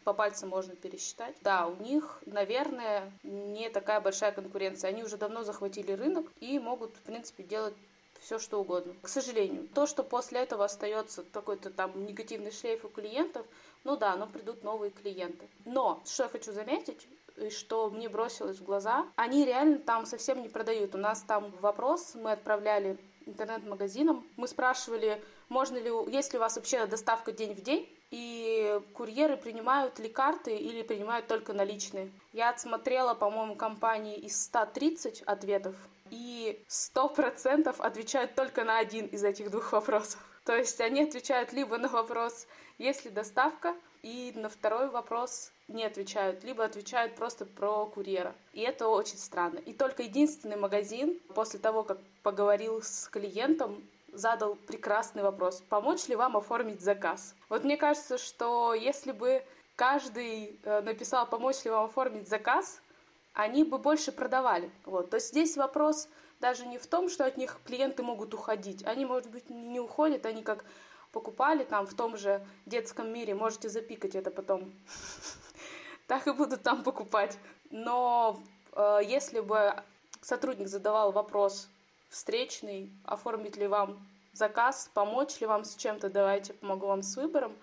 по 0.05 0.15
пальцам 0.15 0.49
можно 0.49 0.75
пересчитать. 0.75 1.37
Да, 1.43 1.67
у 1.67 1.77
них, 1.77 2.23
наверное, 2.25 3.13
не 3.23 3.69
такая 3.69 4.01
большая 4.01 4.33
конкуренция. 4.33 4.89
Они 4.89 5.05
уже 5.05 5.19
давно 5.19 5.43
захватили 5.43 5.93
рынок 5.93 6.27
и 6.41 6.59
могут, 6.59 6.97
в 6.97 7.01
принципе, 7.03 7.43
делать 7.43 7.75
все 8.21 8.39
что 8.39 8.61
угодно. 8.61 8.95
К 9.03 9.09
сожалению, 9.09 9.69
то, 9.75 9.87
что 9.87 10.03
после 10.03 10.41
этого 10.41 10.65
остается 10.65 11.25
какой-то 11.33 11.71
там 11.71 12.07
негативный 12.07 12.53
шлейф 12.53 12.85
у 12.85 12.89
клиентов, 12.89 13.47
ну 13.85 13.97
да, 13.97 14.17
но 14.17 14.27
придут 14.27 14.63
новые 14.63 14.91
клиенты. 14.91 15.49
Но, 15.65 16.03
что 16.07 16.25
я 16.25 16.29
хочу 16.29 16.53
заметить, 16.53 17.07
и 17.37 17.51
что 17.51 17.89
мне 17.91 18.09
бросилось 18.09 18.59
в 18.59 18.65
глаза, 18.65 19.07
они 19.17 19.45
реально 19.45 19.79
там 19.79 20.07
совсем 20.07 20.43
не 20.43 20.49
продают. 20.49 20.95
У 20.95 20.99
нас 20.99 21.23
там 21.23 21.51
вопрос 21.61 22.15
мы 22.15 22.33
отправляли 22.33 22.99
интернет-магазинам. 23.27 24.27
Мы 24.37 24.49
спрашивали, 24.49 25.23
можно 25.49 25.79
ли, 25.79 25.91
есть 26.13 26.33
ли 26.33 26.39
у 26.39 26.41
вас 26.41 26.57
вообще 26.57 26.85
доставка 26.87 27.33
день 27.33 27.55
в 27.55 27.63
день, 27.63 27.89
и 28.11 28.81
курьеры 28.95 29.37
принимают 29.37 29.99
ли 30.01 30.09
карты 30.09 30.57
или 30.57 30.83
принимают 30.83 31.29
только 31.29 31.53
наличные. 31.53 32.11
Я 32.33 32.51
отсмотрела, 32.51 33.15
по-моему, 33.15 33.55
компании 33.55 34.17
из 34.17 34.43
130 34.45 35.23
ответов, 35.23 35.77
и 36.11 36.65
100% 36.69 37.75
отвечают 37.79 38.35
только 38.35 38.65
на 38.65 38.79
один 38.79 39.07
из 39.07 39.25
этих 39.25 39.51
двух 39.51 39.73
вопросов. 39.73 40.21
То 40.45 40.57
есть 40.57 40.81
они 40.81 41.03
отвечают 41.03 41.53
либо 41.53 41.79
на 41.79 41.89
вопрос, 41.89 42.47
есть 42.79 43.05
ли 43.05 43.11
доставка, 43.11 43.75
и 44.03 44.33
на 44.35 44.49
второй 44.49 44.89
вопрос 44.89 45.53
не 45.69 45.85
отвечают, 45.85 46.43
либо 46.43 46.65
отвечают 46.65 47.15
просто 47.15 47.45
про 47.45 47.87
курьера. 47.87 48.35
И 48.53 48.61
это 48.61 48.89
очень 48.89 49.19
странно. 49.19 49.59
И 49.59 49.73
только 49.73 50.03
единственный 50.03 50.57
магазин, 50.57 51.21
после 51.35 51.61
того, 51.61 51.83
как 51.83 51.99
поговорил 52.23 52.83
с 52.83 53.09
клиентом, 53.09 53.83
задал 54.13 54.57
прекрасный 54.57 55.23
вопрос. 55.23 55.63
Помочь 55.69 56.09
ли 56.09 56.17
вам 56.17 56.37
оформить 56.37 56.81
заказ? 56.81 57.35
Вот 57.49 57.65
мне 57.65 57.77
кажется, 57.77 58.19
что 58.19 58.75
если 58.75 59.13
бы 59.13 59.43
каждый 59.77 60.59
э, 60.65 60.81
написал, 60.81 61.27
помочь 61.27 61.65
ли 61.65 61.71
вам 61.71 61.85
оформить 61.85 62.29
заказ, 62.29 62.81
они 63.33 63.65
бы 63.65 63.79
больше 63.79 64.13
продавали. 64.13 64.71
Вот. 64.85 65.11
То 65.11 65.17
есть 65.17 65.29
здесь 65.29 65.57
вопрос 65.57 66.09
даже 66.41 66.67
не 66.67 66.79
в 66.79 66.87
том, 66.87 67.09
что 67.09 67.25
от 67.25 67.37
них 67.37 67.59
клиенты 67.65 68.03
могут 68.03 68.35
уходить. 68.35 68.85
Они, 68.85 69.05
может 69.05 69.31
быть, 69.31 69.51
не 69.51 69.79
уходят, 69.81 70.27
они 70.27 70.43
как 70.43 70.65
покупали 71.13 71.65
там 71.65 71.87
в 71.87 71.95
том 71.95 72.17
же 72.17 72.45
детском 72.67 73.13
мире, 73.13 73.35
можете 73.35 73.69
запикать 73.69 74.15
это 74.15 74.31
потом. 74.31 74.73
Так 76.07 76.27
и 76.27 76.33
будут 76.33 76.65
там 76.65 76.83
покупать. 76.83 77.39
Но 77.71 78.43
э, 78.73 78.99
если 79.05 79.39
бы 79.39 79.81
сотрудник 80.21 80.67
задавал 80.67 81.13
вопрос 81.13 81.69
встречный, 82.09 82.91
оформить 83.05 83.57
ли 83.57 83.69
вам 83.69 84.05
заказ, 84.33 84.91
помочь 84.93 85.41
ли 85.41 85.47
вам 85.47 85.65
с 85.65 85.77
чем-то, 85.77 86.11
давайте 86.11 86.53
помогу 86.55 86.89
вам 86.89 87.03
с 87.03 87.15
выбором, 87.17 87.57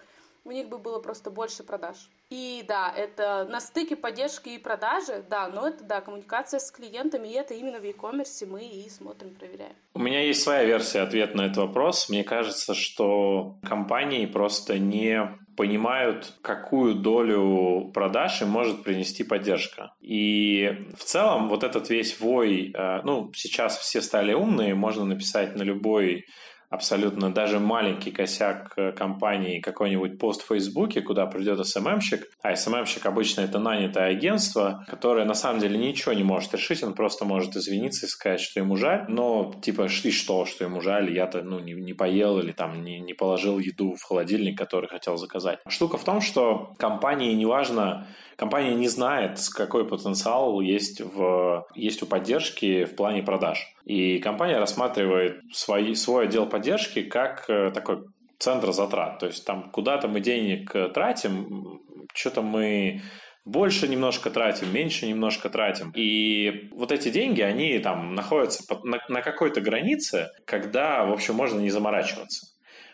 у 0.45 0.51
них 0.51 0.69
бы 0.69 0.77
было 0.77 0.99
просто 0.99 1.29
больше 1.29 1.63
продаж. 1.63 2.09
И 2.29 2.65
да, 2.67 2.93
это 2.95 3.45
на 3.49 3.61
стыке 3.61 3.95
поддержки 3.95 4.49
и 4.49 4.57
продажи, 4.57 5.23
да, 5.29 5.47
но 5.47 5.67
это, 5.67 5.83
да, 5.85 6.01
коммуникация 6.01 6.59
с 6.59 6.71
клиентами, 6.71 7.29
и 7.29 7.33
это 7.33 7.53
именно 7.53 7.79
в 7.79 7.83
e-commerce 7.83 8.45
мы 8.45 8.65
и 8.65 8.89
смотрим, 8.89 9.33
проверяем. 9.35 9.75
У 9.93 9.99
меня 9.99 10.21
есть 10.21 10.43
своя 10.43 10.65
версия 10.65 11.01
ответа 11.01 11.37
на 11.37 11.45
этот 11.45 11.57
вопрос. 11.57 12.09
Мне 12.09 12.23
кажется, 12.23 12.73
что 12.73 13.57
компании 13.63 14.25
просто 14.25 14.77
не 14.77 15.37
понимают, 15.55 16.33
какую 16.41 16.95
долю 16.95 17.91
продаж 17.93 18.41
им 18.41 18.49
может 18.49 18.83
принести 18.83 19.23
поддержка. 19.23 19.93
И 20.01 20.69
в 20.95 21.03
целом 21.03 21.47
вот 21.47 21.63
этот 21.63 21.89
весь 21.89 22.19
вой, 22.19 22.71
э, 22.73 23.01
ну, 23.03 23.31
сейчас 23.33 23.77
все 23.77 24.01
стали 24.01 24.33
умные, 24.33 24.75
можно 24.75 25.03
написать 25.03 25.55
на 25.55 25.63
любой 25.63 26.25
абсолютно 26.69 27.33
даже 27.33 27.59
маленький 27.59 28.11
косяк 28.11 28.73
э, 28.77 28.91
компании, 28.91 29.61
какой-нибудь 29.61 30.19
пост 30.19 30.43
в 30.43 30.47
Фейсбуке, 30.47 31.01
куда 31.01 31.25
придет 31.25 31.65
СММщик, 31.65 32.27
а 32.43 32.55
СММщик 32.55 33.05
обычно 33.05 33.41
это 33.41 33.59
нанятое 33.59 34.09
агентство, 34.09 34.85
которое 34.87 35.25
на 35.25 35.33
самом 35.33 35.59
деле 35.59 35.77
ничего 35.77 36.13
не 36.13 36.23
может 36.23 36.53
решить, 36.53 36.83
он 36.83 36.93
просто 36.93 37.25
может 37.25 37.55
извиниться 37.55 38.05
и 38.05 38.09
сказать, 38.09 38.41
что 38.41 38.59
ему 38.59 38.75
жаль, 38.75 39.05
но 39.07 39.53
типа 39.61 39.87
и 39.87 40.11
что, 40.11 40.45
что 40.45 40.65
ему 40.65 40.81
жаль, 40.81 41.13
я-то 41.13 41.41
ну, 41.41 41.59
не, 41.59 41.73
не 41.73 41.93
поел 41.93 42.39
или 42.39 42.51
там 42.51 42.83
не, 42.83 42.99
не 42.99 43.13
положил 43.13 43.59
еду 43.59 43.95
в 43.95 44.03
холодильник, 44.03 44.57
который 44.57 44.89
хотел 44.89 45.17
заказать. 45.17 45.59
Штука 45.67 45.97
в 45.97 46.03
том, 46.03 46.21
что 46.21 46.73
компании 46.77 47.33
неважно, 47.33 48.07
компания 48.37 48.75
не 48.75 48.87
знает, 48.87 49.39
какой 49.53 49.85
потенциал 49.85 50.61
есть, 50.61 51.01
в, 51.01 51.67
есть 51.75 52.01
у 52.03 52.05
поддержки 52.05 52.85
в 52.85 52.95
плане 52.95 53.23
продаж. 53.23 53.73
И 53.83 54.19
компания 54.19 54.59
рассматривает 54.59 55.41
свой, 55.51 55.95
свой 55.95 56.25
отдел 56.25 56.45
поддержки 56.45 57.01
как 57.01 57.49
э, 57.49 57.71
такой 57.71 58.05
центр 58.37 58.71
затрат. 58.71 59.19
То 59.19 59.25
есть 59.25 59.43
там 59.43 59.69
куда-то 59.71 60.07
мы 60.07 60.21
денег 60.21 60.73
э, 60.75 60.87
тратим, 60.89 61.81
что-то 62.13 62.41
мы 62.41 63.01
больше 63.43 63.87
немножко 63.87 64.29
тратим, 64.29 64.71
меньше 64.71 65.07
немножко 65.07 65.49
тратим. 65.49 65.91
И 65.95 66.69
вот 66.73 66.91
эти 66.91 67.09
деньги, 67.09 67.41
они 67.41 67.79
там 67.79 68.13
находятся 68.13 68.63
на, 68.83 69.21
какой-то 69.21 69.61
границе, 69.61 70.29
когда, 70.45 71.05
в 71.05 71.13
общем, 71.13 71.35
можно 71.35 71.59
не 71.59 71.69
заморачиваться. 71.69 72.47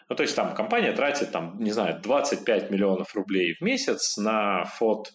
Ну, 0.09 0.15
то 0.15 0.23
есть 0.23 0.35
там 0.35 0.53
компания 0.53 0.93
тратит, 0.93 1.31
там, 1.31 1.57
не 1.59 1.71
знаю, 1.71 1.99
25 2.01 2.69
миллионов 2.69 3.15
рублей 3.15 3.55
в 3.55 3.61
месяц 3.61 4.17
на 4.17 4.63
фот 4.65 5.11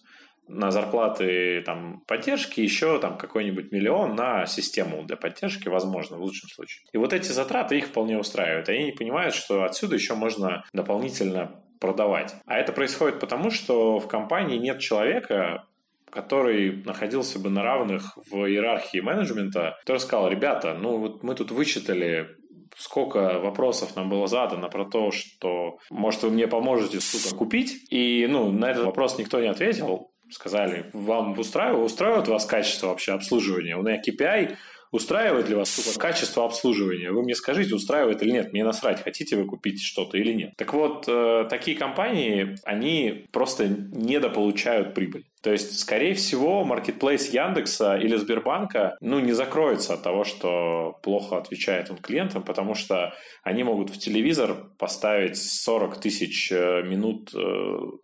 на 0.48 0.70
зарплаты 0.70 1.62
там, 1.62 2.02
поддержки 2.06 2.60
еще 2.60 2.98
там 2.98 3.16
какой-нибудь 3.16 3.72
миллион 3.72 4.14
на 4.14 4.46
систему 4.46 5.02
для 5.04 5.16
поддержки, 5.16 5.68
возможно, 5.68 6.16
в 6.16 6.22
лучшем 6.22 6.48
случае. 6.48 6.84
И 6.92 6.98
вот 6.98 7.12
эти 7.12 7.30
затраты 7.30 7.78
их 7.78 7.86
вполне 7.86 8.18
устраивают. 8.18 8.68
Они 8.68 8.86
не 8.86 8.92
понимают, 8.92 9.34
что 9.34 9.64
отсюда 9.64 9.94
еще 9.94 10.14
можно 10.14 10.64
дополнительно 10.72 11.62
продавать. 11.80 12.34
А 12.46 12.58
это 12.58 12.72
происходит 12.72 13.20
потому, 13.20 13.50
что 13.50 13.98
в 13.98 14.08
компании 14.08 14.58
нет 14.58 14.80
человека, 14.80 15.66
который 16.10 16.82
находился 16.84 17.38
бы 17.38 17.50
на 17.50 17.62
равных 17.62 18.16
в 18.30 18.46
иерархии 18.46 19.00
менеджмента, 19.00 19.76
который 19.80 19.98
сказал, 19.98 20.28
ребята, 20.28 20.74
ну 20.74 20.98
вот 20.98 21.22
мы 21.22 21.34
тут 21.34 21.50
вычитали 21.50 22.38
сколько 22.76 23.40
вопросов 23.40 23.96
нам 23.96 24.08
было 24.08 24.26
задано 24.26 24.68
про 24.68 24.84
то, 24.84 25.10
что, 25.10 25.78
может, 25.90 26.22
вы 26.22 26.30
мне 26.30 26.46
поможете, 26.46 27.00
сука, 27.00 27.34
купить? 27.34 27.86
И, 27.90 28.26
ну, 28.30 28.52
на 28.52 28.70
этот 28.70 28.84
вопрос 28.84 29.18
никто 29.18 29.40
не 29.40 29.48
ответил. 29.48 30.10
Сказали, 30.30 30.90
вам 30.92 31.38
устраивает, 31.38 31.84
устраивает 31.84 32.28
вас 32.28 32.46
качество 32.46 32.88
вообще 32.88 33.12
обслуживания? 33.12 33.76
У 33.76 33.82
меня 33.82 34.00
KPI 34.00 34.56
Устраивает 34.90 35.48
ли 35.48 35.54
вас 35.54 35.70
сука, 35.70 35.98
качество 35.98 36.44
обслуживания? 36.46 37.10
Вы 37.10 37.22
мне 37.22 37.34
скажите, 37.34 37.74
устраивает 37.74 38.22
или 38.22 38.30
нет. 38.30 38.52
Мне 38.52 38.64
насрать, 38.64 39.02
хотите 39.02 39.36
вы 39.36 39.44
купить 39.44 39.82
что-то 39.82 40.16
или 40.16 40.32
нет. 40.32 40.54
Так 40.56 40.72
вот, 40.72 41.04
э, 41.06 41.46
такие 41.50 41.76
компании, 41.76 42.56
они 42.64 43.26
просто 43.30 43.68
недополучают 43.68 44.94
прибыль. 44.94 45.26
То 45.42 45.52
есть, 45.52 45.78
скорее 45.78 46.14
всего, 46.14 46.64
маркетплейс 46.64 47.32
Яндекса 47.32 47.96
или 47.96 48.16
Сбербанка 48.16 48.96
ну, 49.00 49.20
не 49.20 49.32
закроется 49.32 49.94
от 49.94 50.02
того, 50.02 50.24
что 50.24 50.98
плохо 51.02 51.36
отвечает 51.36 51.90
он 51.90 51.98
клиентам, 51.98 52.42
потому 52.42 52.74
что 52.74 53.14
они 53.42 53.62
могут 53.64 53.90
в 53.90 53.98
телевизор 53.98 54.56
поставить 54.78 55.36
40 55.36 56.00
тысяч 56.00 56.50
э, 56.50 56.82
минут 56.82 57.30
э, 57.34 57.38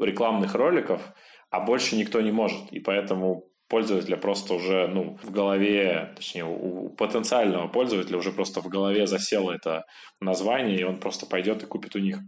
рекламных 0.01 0.55
роликов, 0.55 1.01
а 1.55 1.61
больше 1.61 1.95
никто 1.95 2.21
не 2.21 2.33
может. 2.33 2.73
И 2.73 2.81
поэтому 2.81 3.45
пользователя 3.69 4.17
просто 4.17 4.55
уже, 4.55 4.89
ну, 4.89 5.17
в 5.23 5.31
голове, 5.31 6.13
точнее, 6.17 6.45
у 6.45 6.89
потенциального 6.91 7.69
пользователя 7.69 8.19
уже 8.19 8.33
просто 8.33 8.61
в 8.61 8.69
голове 8.69 9.07
засело 9.07 9.53
это 9.53 9.85
название, 10.21 10.81
и 10.81 10.85
он 10.85 10.99
просто 10.99 11.27
пойдет 11.27 11.63
и 11.63 11.67
купит 11.67 11.95
у 11.95 12.01
них. 12.01 12.19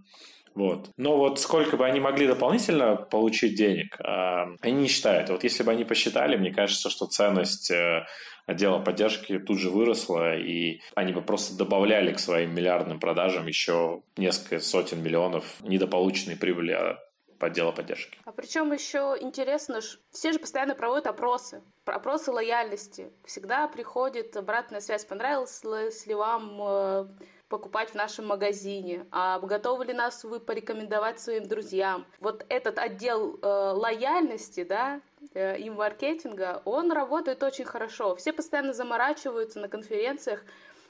Вот. 0.54 0.90
Но 0.96 1.18
вот 1.18 1.40
сколько 1.40 1.76
бы 1.76 1.84
они 1.84 2.00
могли 2.00 2.26
дополнительно 2.26 2.96
получить 2.96 3.56
денег, 3.56 3.98
а, 4.00 4.46
они 4.62 4.82
не 4.82 4.88
считают. 4.88 5.28
Вот 5.28 5.44
если 5.44 5.64
бы 5.64 5.72
они 5.72 5.84
посчитали, 5.84 6.36
мне 6.36 6.52
кажется, 6.52 6.88
что 6.88 7.06
ценность 7.06 7.70
э, 7.70 8.06
отдела 8.46 8.78
поддержки 8.78 9.38
тут 9.38 9.58
же 9.58 9.70
выросла, 9.70 10.38
и 10.38 10.80
они 10.94 11.12
бы 11.12 11.20
просто 11.20 11.58
добавляли 11.58 12.12
к 12.12 12.20
своим 12.20 12.54
миллиардным 12.54 13.00
продажам 13.00 13.46
еще 13.48 14.02
несколько 14.16 14.60
сотен 14.60 15.02
миллионов 15.02 15.44
недополученной 15.62 16.36
прибыли 16.36 16.96
отдела 17.40 17.72
поддержки. 17.72 18.18
А 18.24 18.32
причем 18.32 18.72
еще 18.72 19.16
интересно, 19.20 19.80
все 20.10 20.32
же 20.32 20.38
постоянно 20.38 20.74
проводят 20.74 21.06
опросы, 21.06 21.62
опросы 21.84 22.30
лояльности. 22.30 23.12
Всегда 23.24 23.68
приходит 23.68 24.36
обратная 24.36 24.80
связь, 24.80 25.04
понравилось 25.04 26.06
ли 26.06 26.14
вам 26.14 26.58
э, 26.60 27.06
покупать 27.48 27.90
в 27.90 27.94
нашем 27.94 28.26
магазине, 28.26 29.06
а 29.10 29.38
готовы 29.38 29.86
ли 29.86 29.92
нас 29.92 30.24
вы 30.24 30.40
порекомендовать 30.40 31.20
своим 31.20 31.46
друзьям. 31.46 32.06
Вот 32.20 32.44
этот 32.48 32.78
отдел 32.78 33.38
э, 33.40 33.46
лояльности, 33.46 34.64
да, 34.64 35.00
э, 35.34 35.58
и 35.58 35.70
маркетинга, 35.70 36.62
он 36.64 36.90
работает 36.90 37.42
очень 37.42 37.64
хорошо. 37.64 38.16
Все 38.16 38.32
постоянно 38.32 38.72
заморачиваются 38.72 39.60
на 39.60 39.68
конференциях, 39.68 40.44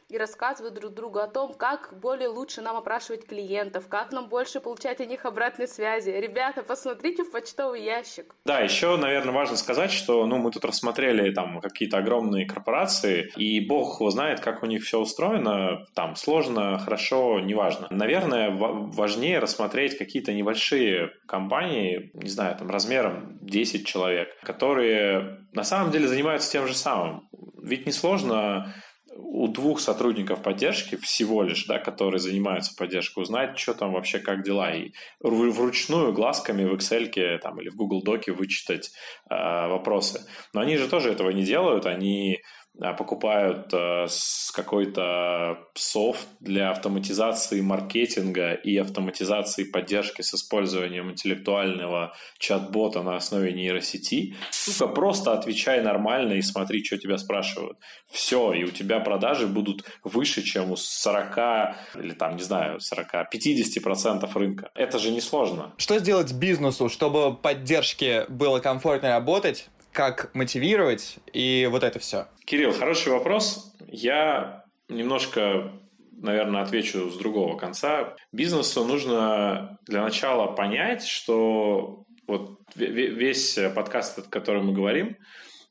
и 0.08 0.18
рассказывают 0.18 0.74
друг 0.74 0.94
другу 0.94 1.18
о 1.18 1.26
том, 1.26 1.54
как 1.54 1.98
более 2.00 2.28
лучше 2.28 2.60
нам 2.60 2.76
опрашивать 2.76 3.26
клиентов, 3.26 3.88
как 3.88 4.12
нам 4.12 4.28
больше 4.28 4.60
получать 4.60 5.00
от 5.00 5.08
них 5.08 5.24
обратной 5.24 5.66
связи. 5.66 6.10
Ребята, 6.10 6.62
посмотрите 6.62 7.24
в 7.24 7.30
почтовый 7.32 7.82
ящик. 7.82 8.34
Да, 8.44 8.60
еще, 8.60 8.96
наверное, 8.96 9.34
важно 9.34 9.56
сказать, 9.56 9.90
что 9.90 10.24
ну, 10.26 10.38
мы 10.38 10.52
тут 10.52 10.64
рассмотрели 10.64 11.32
там 11.32 11.60
какие-то 11.60 11.98
огромные 11.98 12.46
корпорации, 12.46 13.32
и 13.36 13.60
бог 13.60 14.00
его 14.00 14.10
знает, 14.10 14.40
как 14.40 14.62
у 14.62 14.66
них 14.66 14.84
все 14.84 15.00
устроено, 15.00 15.84
там 15.94 16.14
сложно, 16.14 16.78
хорошо, 16.78 17.40
неважно. 17.40 17.88
Наверное, 17.90 18.50
важнее 18.50 19.40
рассмотреть 19.40 19.98
какие-то 19.98 20.32
небольшие 20.32 21.10
компании, 21.26 22.10
не 22.14 22.28
знаю, 22.28 22.56
там 22.56 22.70
размером 22.70 23.38
10 23.40 23.86
человек, 23.86 24.28
которые 24.42 25.46
на 25.52 25.64
самом 25.64 25.90
деле 25.90 26.06
занимаются 26.06 26.52
тем 26.52 26.68
же 26.68 26.74
самым. 26.74 27.28
Ведь 27.60 27.86
несложно 27.86 28.72
у 29.18 29.48
двух 29.48 29.80
сотрудников 29.80 30.42
поддержки 30.42 30.96
всего 30.96 31.42
лишь, 31.42 31.66
да, 31.66 31.78
которые 31.78 32.20
занимаются 32.20 32.74
поддержкой, 32.76 33.22
узнать, 33.22 33.58
что 33.58 33.74
там 33.74 33.92
вообще, 33.92 34.18
как 34.18 34.42
дела, 34.42 34.72
и 34.74 34.92
вручную 35.20 36.12
глазками 36.12 36.64
в 36.64 36.74
Excel 36.74 37.38
там, 37.38 37.60
или 37.60 37.68
в 37.68 37.76
Google 37.76 38.02
Доке 38.02 38.32
вычитать 38.32 38.90
э, 39.30 39.34
вопросы. 39.34 40.26
Но 40.52 40.60
они 40.60 40.76
же 40.76 40.88
тоже 40.88 41.10
этого 41.10 41.30
не 41.30 41.44
делают, 41.44 41.86
они 41.86 42.40
покупают 42.78 43.72
э, 43.72 44.06
какой-то 44.54 45.58
софт 45.74 46.26
для 46.40 46.70
автоматизации 46.70 47.60
маркетинга 47.60 48.52
и 48.52 48.76
автоматизации 48.76 49.64
поддержки 49.64 50.22
с 50.22 50.34
использованием 50.34 51.10
интеллектуального 51.10 52.14
чат-бота 52.38 53.02
на 53.02 53.16
основе 53.16 53.52
нейросети. 53.52 54.34
Сука, 54.50 54.88
просто 54.88 55.32
отвечай 55.32 55.80
нормально 55.80 56.34
и 56.34 56.42
смотри, 56.42 56.84
что 56.84 56.98
тебя 56.98 57.16
спрашивают. 57.16 57.78
Все, 58.10 58.52
и 58.52 58.64
у 58.64 58.68
тебя 58.68 59.00
продажи 59.00 59.46
будут 59.46 59.84
выше, 60.04 60.42
чем 60.42 60.72
у 60.72 60.76
40 60.76 61.76
или 61.96 62.12
там, 62.12 62.36
не 62.36 62.42
знаю, 62.42 62.78
40-50% 62.78 64.30
рынка. 64.34 64.70
Это 64.74 64.98
же 64.98 65.10
не 65.10 65.20
сложно. 65.20 65.72
Что 65.78 65.98
сделать 65.98 66.32
бизнесу, 66.32 66.88
чтобы 66.88 67.34
поддержке 67.34 68.26
было 68.28 68.60
комфортно 68.60 69.10
работать, 69.10 69.68
как 69.96 70.34
мотивировать 70.34 71.16
и 71.32 71.66
вот 71.70 71.82
это 71.82 71.98
все? 71.98 72.28
Кирилл, 72.44 72.72
хороший 72.74 73.12
вопрос. 73.14 73.74
Я 73.88 74.64
немножко 74.90 75.72
наверное, 76.12 76.62
отвечу 76.62 77.10
с 77.10 77.16
другого 77.16 77.58
конца. 77.58 78.14
Бизнесу 78.32 78.84
нужно 78.84 79.78
для 79.86 80.02
начала 80.02 80.46
понять, 80.52 81.06
что 81.06 82.04
вот 82.26 82.58
весь 82.74 83.58
подкаст, 83.74 84.18
о 84.18 84.22
котором 84.22 84.66
мы 84.66 84.72
говорим, 84.72 85.16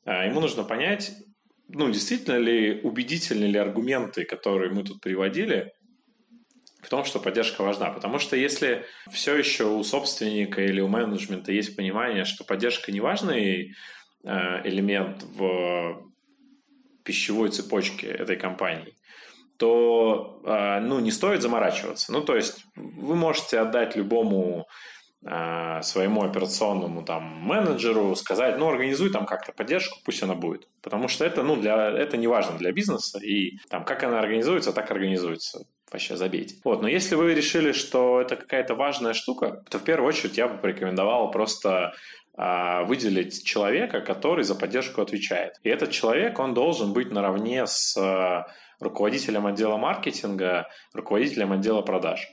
а, 0.05 0.25
ему 0.25 0.39
нужно 0.39 0.63
понять, 0.63 1.13
ну, 1.67 1.91
действительно 1.91 2.37
ли 2.37 2.79
убедительны 2.83 3.45
ли 3.45 3.57
аргументы, 3.57 4.23
которые 4.23 4.71
мы 4.71 4.83
тут 4.83 5.01
приводили, 5.01 5.73
в 6.81 6.89
том, 6.89 7.05
что 7.05 7.19
поддержка 7.19 7.63
важна. 7.63 7.89
Потому 7.89 8.19
что 8.19 8.35
если 8.35 8.85
все 9.11 9.35
еще 9.35 9.65
у 9.65 9.83
собственника 9.83 10.63
или 10.63 10.81
у 10.81 10.87
менеджмента 10.87 11.51
есть 11.51 11.75
понимание, 11.75 12.25
что 12.25 12.43
поддержка 12.43 12.91
не 12.91 12.99
важный 12.99 13.73
Э, 13.73 14.04
элемент 14.25 15.23
в 15.23 16.05
пищевой 17.05 17.49
цепочке 17.49 18.07
этой 18.07 18.35
компании, 18.35 18.95
то 19.57 20.41
э, 20.43 20.79
ну, 20.81 20.99
не 20.99 21.11
стоит 21.11 21.41
заморачиваться. 21.41 22.11
Ну, 22.11 22.21
то 22.21 22.35
есть 22.35 22.65
вы 22.75 23.15
можете 23.15 23.59
отдать 23.59 23.95
любому 23.95 24.67
э, 25.25 25.81
своему 25.81 26.23
операционному 26.23 27.03
там 27.03 27.23
менеджеру 27.23 28.15
сказать, 28.15 28.57
ну, 28.57 28.67
организуй 28.67 29.11
там 29.11 29.25
как-то 29.25 29.53
поддержку, 29.53 29.99
пусть 30.03 30.23
она 30.23 30.35
будет. 30.35 30.67
Потому 30.81 31.07
что 31.07 31.23
это, 31.23 31.43
ну, 31.43 31.55
для, 31.55 31.89
это 31.89 32.17
не 32.17 32.27
важно 32.27 32.57
для 32.57 32.73
бизнеса, 32.73 33.19
и 33.19 33.57
там 33.69 33.85
как 33.85 34.03
она 34.03 34.19
организуется, 34.19 34.73
так 34.73 34.91
организуется. 34.91 35.65
Вообще 35.91 36.17
забейте. 36.17 36.55
Вот, 36.65 36.81
но 36.81 36.87
если 36.87 37.15
вы 37.15 37.35
решили, 37.35 37.71
что 37.71 38.19
это 38.19 38.35
какая-то 38.35 38.73
важная 38.75 39.13
штука, 39.13 39.63
то 39.69 39.77
в 39.77 39.83
первую 39.83 40.09
очередь 40.09 40.37
я 40.37 40.47
бы 40.47 40.57
порекомендовал 40.57 41.31
просто 41.31 41.93
выделить 42.37 43.45
человека, 43.45 44.01
который 44.01 44.43
за 44.43 44.55
поддержку 44.55 45.01
отвечает. 45.01 45.53
И 45.63 45.69
этот 45.69 45.91
человек, 45.91 46.37
он 46.39 46.53
должен 46.53 46.91
быть 46.91 47.11
наравне 47.11 47.65
с 47.65 47.95
а, 47.97 48.47
руководителем 48.79 49.45
отдела 49.45 49.77
маркетинга, 49.77 50.67
руководителем 50.93 51.53
отдела 51.53 51.81
продаж. 51.81 52.27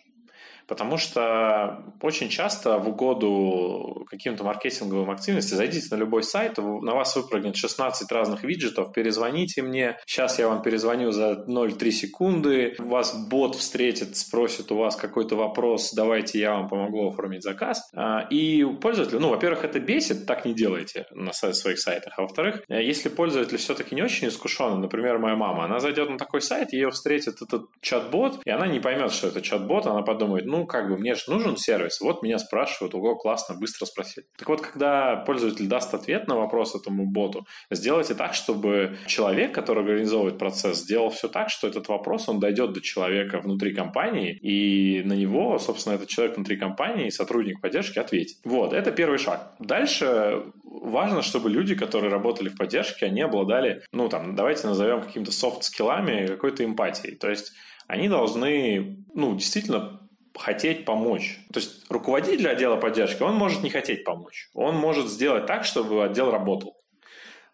Потому 0.72 0.96
что 0.96 1.85
очень 2.00 2.30
часто 2.30 2.78
в 2.78 2.88
угоду 2.88 4.06
каким-то 4.08 4.42
маркетинговым 4.42 5.11
активностям 5.11 5.58
зайдите 5.58 5.94
на 5.94 5.98
любой 5.98 6.22
сайт, 6.22 6.56
на 6.56 6.94
вас 6.94 7.14
выпрыгнет 7.14 7.56
16 7.56 8.11
разных 8.11 8.42
виджетов, 8.42 8.90
перезвоните 8.94 9.61
мне, 9.61 9.98
сейчас 10.06 10.38
я 10.38 10.48
вам 10.48 10.62
перезвоню 10.62 11.12
за 11.12 11.44
0,3 11.46 11.90
секунды, 11.90 12.74
вас 12.78 13.14
бот 13.28 13.54
встретит, 13.54 14.16
спросит 14.16 14.72
у 14.72 14.76
вас 14.76 14.96
какой-то 14.96 15.37
вопрос, 15.37 15.92
давайте 15.92 16.40
я 16.40 16.54
вам 16.54 16.70
помогу 16.70 17.06
оформить 17.06 17.42
заказ. 17.42 17.87
А, 17.94 18.26
и 18.30 18.64
пользователю, 18.64 19.20
ну, 19.20 19.28
во-первых, 19.28 19.64
это 19.64 19.78
бесит, 19.78 20.24
так 20.24 20.46
не 20.46 20.54
делайте 20.54 21.04
на 21.11 21.35
своих 21.35 21.78
сайтах, 21.78 22.14
а 22.16 22.22
во-вторых, 22.22 22.62
если 22.70 23.11
пользователь 23.11 23.58
все-таки 23.58 23.94
не 23.94 24.00
очень 24.00 24.28
искушенный, 24.28 24.78
например, 24.78 25.18
моя 25.18 25.37
мама, 25.37 25.66
она 25.66 25.80
зайдет 25.80 26.08
на 26.08 26.16
такой 26.16 26.40
сайт, 26.40 26.72
ее 26.72 26.90
встретит 26.90 27.42
этот 27.42 27.66
чат-бот, 27.82 28.40
и 28.46 28.50
она 28.50 28.66
не 28.66 28.80
поймет, 28.80 29.12
что 29.12 29.28
это 29.28 29.42
чат-бот, 29.42 29.85
она 29.87 30.00
подумает, 30.00 30.46
ну, 30.46 30.62
как 30.66 30.88
бы 30.88 30.96
мне 30.96 31.14
же 31.14 31.22
нужен 31.29 31.57
сервис, 31.57 32.01
вот 32.01 32.22
меня 32.22 32.38
спрашивают, 32.38 32.94
ого, 32.94 33.16
классно, 33.16 33.55
быстро 33.55 33.87
спросить. 33.87 34.25
Так 34.37 34.48
вот, 34.48 34.61
когда 34.61 35.16
пользователь 35.16 35.66
даст 35.66 35.94
ответ 35.94 36.29
на 36.29 36.37
вопрос 36.37 36.75
этому 36.75 37.07
боту, 37.07 37.46
сделайте 37.70 38.14
так, 38.14 38.35
чтобы 38.35 38.96
человек, 39.07 39.55
который 39.55 39.85
организовывает 39.85 40.38
процесс, 40.38 40.79
сделал 40.79 41.11
все 41.11 41.29
так, 41.29 41.51
что 41.51 41.68
этот 41.68 41.88
вопрос, 41.88 42.29
он 42.29 42.40
дойдет 42.40 42.72
до 42.72 42.81
человека 42.81 43.40
внутри 43.40 43.75
компании, 43.75 44.38
и 44.42 45.03
на 45.05 45.14
него, 45.14 45.59
собственно, 45.59 45.94
этот 45.94 46.09
человек 46.09 46.37
внутри 46.37 46.57
компании, 46.57 47.11
сотрудник 47.11 47.61
поддержки 47.61 47.98
ответит. 47.98 48.38
Вот, 48.44 48.72
это 48.72 48.92
первый 48.92 49.18
шаг. 49.18 49.55
Дальше 49.59 50.44
важно, 50.64 51.22
чтобы 51.22 51.51
люди, 51.51 51.75
которые 51.75 52.11
работали 52.11 52.48
в 52.48 52.57
поддержке, 52.57 53.07
они 53.07 53.20
обладали, 53.20 53.83
ну, 53.92 54.09
там, 54.09 54.35
давайте 54.35 54.66
назовем 54.66 55.03
какими-то 55.03 55.33
софт-скиллами, 55.33 56.27
какой-то 56.27 56.64
эмпатией. 56.64 57.16
То 57.16 57.31
есть 57.31 57.53
они 57.87 58.09
должны, 58.09 59.05
ну, 59.14 59.35
действительно 59.35 60.01
хотеть 60.37 60.85
помочь. 60.85 61.38
То 61.53 61.61
есть 61.61 61.90
руководитель 61.90 62.49
отдела 62.49 62.77
поддержки, 62.77 63.23
он 63.23 63.35
может 63.35 63.62
не 63.62 63.71
хотеть 63.71 64.05
помочь. 64.05 64.49
Он 64.55 64.77
может 64.77 65.09
сделать 65.09 65.47
так, 65.47 65.64
чтобы 65.64 66.05
отдел 66.05 66.31
работал. 66.31 66.77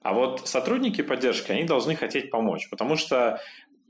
А 0.02 0.12
вот 0.12 0.48
сотрудники 0.48 1.02
поддержки, 1.02 1.50
они 1.50 1.64
должны 1.64 1.96
хотеть 1.96 2.30
помочь, 2.30 2.68
потому 2.70 2.96
что 2.96 3.40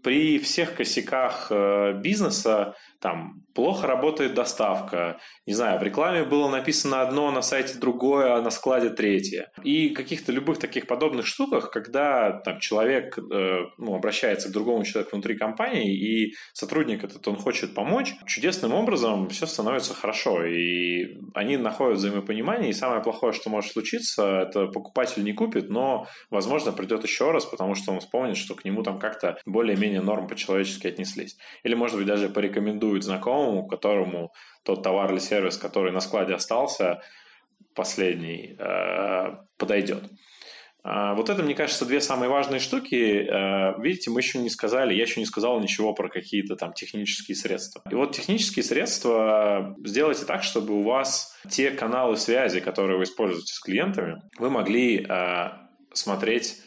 при 0.02 0.38
всех 0.38 0.74
косяках 0.74 1.48
э, 1.50 1.94
бизнеса 2.00 2.74
там 3.00 3.44
плохо 3.54 3.86
работает 3.86 4.34
доставка, 4.34 5.18
не 5.46 5.52
знаю, 5.52 5.78
в 5.80 5.82
рекламе 5.82 6.24
было 6.24 6.48
написано 6.48 7.02
одно, 7.02 7.30
на 7.30 7.42
сайте 7.42 7.78
другое, 7.78 8.34
а 8.34 8.42
на 8.42 8.50
складе 8.50 8.90
третье. 8.90 9.50
И 9.62 9.90
каких-то 9.90 10.32
любых 10.32 10.58
таких 10.58 10.86
подобных 10.86 11.26
штуках, 11.26 11.70
когда 11.70 12.40
там 12.44 12.60
человек 12.60 13.18
э, 13.18 13.58
ну, 13.78 13.94
обращается 13.94 14.48
к 14.48 14.52
другому 14.52 14.84
человеку 14.84 15.16
внутри 15.16 15.36
компании, 15.36 15.92
и 15.92 16.34
сотрудник 16.52 17.02
этот, 17.04 17.26
он 17.26 17.36
хочет 17.36 17.74
помочь, 17.74 18.14
чудесным 18.26 18.74
образом 18.74 19.28
все 19.28 19.46
становится 19.46 19.94
хорошо, 19.94 20.44
и 20.44 21.18
они 21.34 21.56
находят 21.56 21.98
взаимопонимание, 21.98 22.70
и 22.70 22.74
самое 22.74 23.02
плохое, 23.02 23.32
что 23.32 23.50
может 23.50 23.72
случиться, 23.72 24.42
это 24.42 24.66
покупатель 24.66 25.24
не 25.24 25.32
купит, 25.32 25.68
но, 25.68 26.06
возможно, 26.30 26.72
придет 26.72 27.02
еще 27.02 27.32
раз, 27.32 27.44
потому 27.44 27.74
что 27.74 27.92
он 27.92 28.00
вспомнит, 28.00 28.36
что 28.36 28.54
к 28.54 28.64
нему 28.64 28.82
там 28.82 28.98
как-то 28.98 29.38
более-менее 29.46 29.87
норм 29.96 30.28
по-человечески 30.28 30.86
отнеслись. 30.86 31.36
Или, 31.64 31.74
может 31.74 31.96
быть, 31.96 32.06
даже 32.06 32.28
порекомендует 32.28 32.78
рекомендует 32.78 33.04
знакомому, 33.04 33.66
которому 33.66 34.32
тот 34.64 34.82
товар 34.82 35.12
или 35.12 35.18
сервис, 35.18 35.56
который 35.56 35.92
на 35.92 36.00
складе 36.00 36.34
остался, 36.34 37.02
последний, 37.74 38.56
э, 38.58 39.36
подойдет. 39.56 40.04
А, 40.84 41.14
вот 41.14 41.28
это, 41.28 41.42
мне 41.42 41.54
кажется, 41.54 41.84
две 41.84 42.00
самые 42.00 42.28
важные 42.28 42.60
штуки. 42.60 42.94
Э, 42.94 43.80
видите, 43.80 44.10
мы 44.10 44.20
еще 44.20 44.38
не 44.38 44.50
сказали, 44.50 44.94
я 44.94 45.02
еще 45.02 45.20
не 45.20 45.26
сказал 45.26 45.60
ничего 45.60 45.92
про 45.92 46.08
какие-то 46.08 46.56
там 46.56 46.72
технические 46.72 47.36
средства. 47.36 47.82
И 47.90 47.94
вот 47.94 48.12
технические 48.12 48.64
средства 48.64 49.76
сделайте 49.84 50.24
так, 50.24 50.42
чтобы 50.42 50.74
у 50.74 50.82
вас 50.82 51.36
те 51.50 51.70
каналы 51.70 52.16
связи, 52.16 52.60
которые 52.60 52.98
вы 52.98 53.04
используете 53.04 53.52
с 53.52 53.60
клиентами, 53.60 54.22
вы 54.38 54.50
могли 54.50 55.04
э, 55.08 55.50
смотреть 55.92 56.62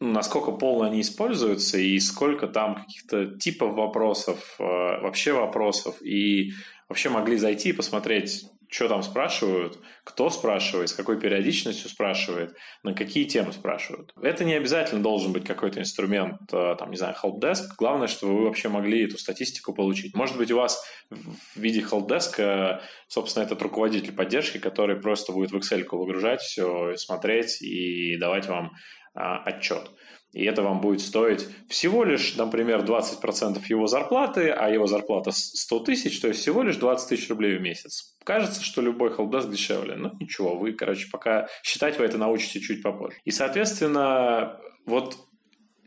насколько 0.00 0.52
полно 0.52 0.86
они 0.86 1.02
используются 1.02 1.78
и 1.78 1.98
сколько 2.00 2.48
там 2.48 2.74
каких-то 2.74 3.38
типов 3.38 3.74
вопросов, 3.74 4.56
э, 4.58 4.62
вообще 4.62 5.32
вопросов, 5.32 6.02
и 6.02 6.52
вообще 6.88 7.10
могли 7.10 7.36
зайти 7.36 7.68
и 7.68 7.74
посмотреть, 7.74 8.46
что 8.68 8.88
там 8.88 9.02
спрашивают, 9.02 9.78
кто 10.04 10.30
спрашивает, 10.30 10.88
с 10.88 10.94
какой 10.94 11.20
периодичностью 11.20 11.90
спрашивает, 11.90 12.56
на 12.82 12.94
какие 12.94 13.24
темы 13.24 13.52
спрашивают. 13.52 14.14
Это 14.22 14.44
не 14.44 14.54
обязательно 14.54 15.02
должен 15.02 15.32
быть 15.32 15.44
какой-то 15.44 15.80
инструмент, 15.80 16.40
э, 16.52 16.76
там, 16.78 16.90
не 16.90 16.96
знаю, 16.96 17.14
helpdesk. 17.22 17.66
Главное, 17.76 18.08
чтобы 18.08 18.36
вы 18.36 18.44
вообще 18.44 18.68
могли 18.68 19.04
эту 19.04 19.18
статистику 19.18 19.74
получить. 19.74 20.14
Может 20.14 20.38
быть, 20.38 20.50
у 20.50 20.56
вас 20.56 20.82
в 21.10 21.60
виде 21.60 21.80
helpdesk, 21.80 22.80
собственно, 23.06 23.44
этот 23.44 23.60
руководитель 23.60 24.12
поддержки, 24.12 24.58
который 24.58 24.96
просто 24.96 25.32
будет 25.32 25.50
в 25.50 25.56
Excel 25.56 25.84
выгружать 25.90 26.40
все, 26.40 26.96
смотреть 26.96 27.60
и 27.60 28.16
давать 28.16 28.46
вам 28.46 28.72
отчет. 29.14 29.90
И 30.32 30.44
это 30.44 30.62
вам 30.62 30.80
будет 30.80 31.00
стоить 31.00 31.48
всего 31.68 32.04
лишь, 32.04 32.36
например, 32.36 32.84
20% 32.84 33.60
его 33.68 33.86
зарплаты, 33.88 34.50
а 34.50 34.68
его 34.68 34.86
зарплата 34.86 35.32
100 35.32 35.80
тысяч, 35.80 36.20
то 36.20 36.28
есть 36.28 36.40
всего 36.40 36.62
лишь 36.62 36.76
20 36.76 37.08
тысяч 37.08 37.28
рублей 37.28 37.56
в 37.56 37.62
месяц. 37.62 38.16
Кажется, 38.24 38.62
что 38.62 38.80
любой 38.80 39.10
helpdesk 39.10 39.50
дешевле. 39.50 39.96
Но 39.96 40.12
ничего, 40.20 40.56
вы, 40.56 40.72
короче, 40.72 41.08
пока 41.10 41.48
считать 41.64 41.98
вы 41.98 42.04
это 42.04 42.16
научите 42.16 42.60
чуть 42.60 42.82
попозже. 42.82 43.16
И, 43.24 43.32
соответственно, 43.32 44.60
вот 44.86 45.16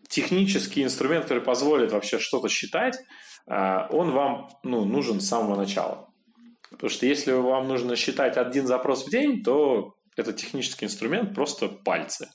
технический 0.10 0.84
инструмент, 0.84 1.24
который 1.24 1.44
позволит 1.44 1.94
вообще 1.94 2.20
что-то 2.20 2.50
считать, 2.50 2.98
а, 3.48 3.88
он 3.92 4.12
вам 4.12 4.50
ну, 4.64 4.84
нужен 4.84 5.22
с 5.22 5.28
самого 5.28 5.56
начала. 5.56 6.10
Потому 6.70 6.90
что 6.90 7.06
если 7.06 7.32
вам 7.32 7.68
нужно 7.68 7.96
считать 7.96 8.36
один 8.36 8.68
запрос 8.68 9.06
в 9.06 9.10
день, 9.10 9.42
то 9.42 9.94
этот 10.18 10.36
технический 10.38 10.86
инструмент 10.86 11.34
просто 11.34 11.70
пальцы. 11.70 12.30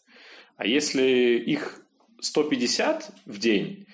А 0.58 0.66
если 0.66 1.38
их 1.38 1.80
150 2.20 3.12
в 3.26 3.38
день, 3.38 3.86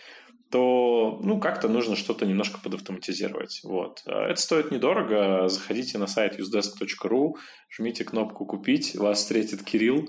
то 0.50 1.20
ну, 1.22 1.38
как-то 1.38 1.68
нужно 1.68 1.94
что-то 1.94 2.24
немножко 2.26 2.58
подавтоматизировать. 2.58 3.60
Вот. 3.64 4.02
А 4.06 4.28
это 4.28 4.40
стоит 4.40 4.70
недорого. 4.70 5.48
Заходите 5.48 5.98
на 5.98 6.06
сайт 6.06 6.38
usedesk.ru, 6.38 7.34
жмите 7.68 8.04
кнопку 8.04 8.46
«Купить», 8.46 8.96
вас 8.96 9.18
встретит 9.18 9.62
Кирилл 9.62 10.08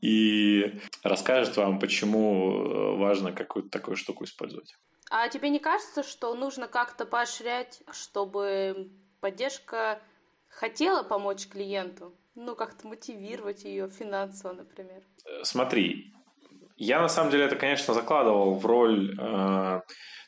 и 0.00 0.80
расскажет 1.02 1.56
вам, 1.58 1.78
почему 1.78 2.52
э, 2.52 2.96
важно 2.96 3.32
какую-то 3.32 3.68
такую 3.68 3.96
штуку 3.96 4.24
использовать. 4.24 4.74
А 5.10 5.28
тебе 5.28 5.50
не 5.50 5.58
кажется, 5.58 6.02
что 6.02 6.34
нужно 6.34 6.66
как-то 6.66 7.04
поощрять, 7.04 7.82
чтобы 7.92 8.90
поддержка 9.20 10.00
хотела 10.48 11.02
помочь 11.02 11.46
клиенту? 11.46 12.14
Ну, 12.34 12.54
как-то 12.54 12.86
мотивировать 12.86 13.64
ее 13.64 13.88
финансово, 13.88 14.52
например. 14.52 15.02
Э, 15.26 15.42
смотри, 15.42 16.12
я 16.76 17.00
на 17.00 17.08
самом 17.08 17.30
деле 17.30 17.44
это, 17.44 17.56
конечно, 17.56 17.92
закладывал 17.92 18.54
в 18.54 18.64
роль... 18.64 19.16
Э, 19.20 19.80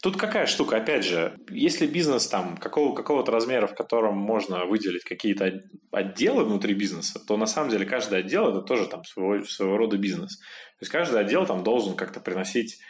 тут 0.03 0.17
какая 0.17 0.47
штука, 0.47 0.77
опять 0.77 1.05
же, 1.05 1.39
если 1.49 1.87
бизнес 1.87 2.27
там 2.27 2.57
какого, 2.57 2.95
какого-то 2.95 3.31
размера, 3.31 3.67
в 3.67 3.75
котором 3.75 4.17
можно 4.19 4.67
выделить 4.67 5.05
какие-то 5.05 5.63
отделы 5.93 6.45
внутри 6.45 6.75
бизнеса, 6.75 7.21
то 7.27 7.37
на 7.37 7.47
самом 7.47 7.71
деле 7.71 7.87
каждый 7.87 8.19
отдел 8.19 8.51
это 8.51 8.63
тоже 8.63 8.87
там 8.87 9.05
своего, 9.05 9.45
своего 9.45 9.77
рода 9.77 9.97
бизнес. 9.97 10.39
То 10.39 10.83
есть 10.83 10.93
каждый 10.93 11.21
отдел 11.21 11.47
там 11.47 11.63
должен 11.63 11.95
как-то 11.95 12.21
приносить 12.21 12.81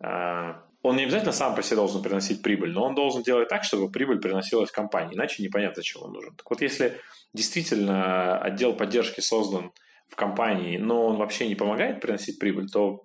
э, 0.00 0.54
он 0.84 0.96
не 0.96 1.04
обязательно 1.04 1.32
сам 1.32 1.54
по 1.54 1.62
себе 1.62 1.76
должен 1.76 2.02
приносить 2.02 2.42
прибыль, 2.42 2.70
но 2.70 2.84
он 2.84 2.94
должен 2.94 3.22
делать 3.22 3.48
так, 3.48 3.64
чтобы 3.64 3.90
прибыль 3.90 4.20
приносилась 4.20 4.70
компании, 4.70 5.14
иначе 5.14 5.42
непонятно, 5.42 5.76
зачем 5.76 6.02
он 6.02 6.12
нужен. 6.12 6.34
Так 6.36 6.48
вот, 6.50 6.60
если 6.60 7.00
действительно 7.34 8.38
отдел 8.38 8.74
поддержки 8.74 9.20
создан 9.20 9.72
в 10.08 10.16
компании, 10.16 10.78
но 10.78 11.06
он 11.06 11.16
вообще 11.16 11.46
не 11.46 11.54
помогает 11.54 12.00
приносить 12.00 12.38
прибыль, 12.38 12.70
то 12.70 13.02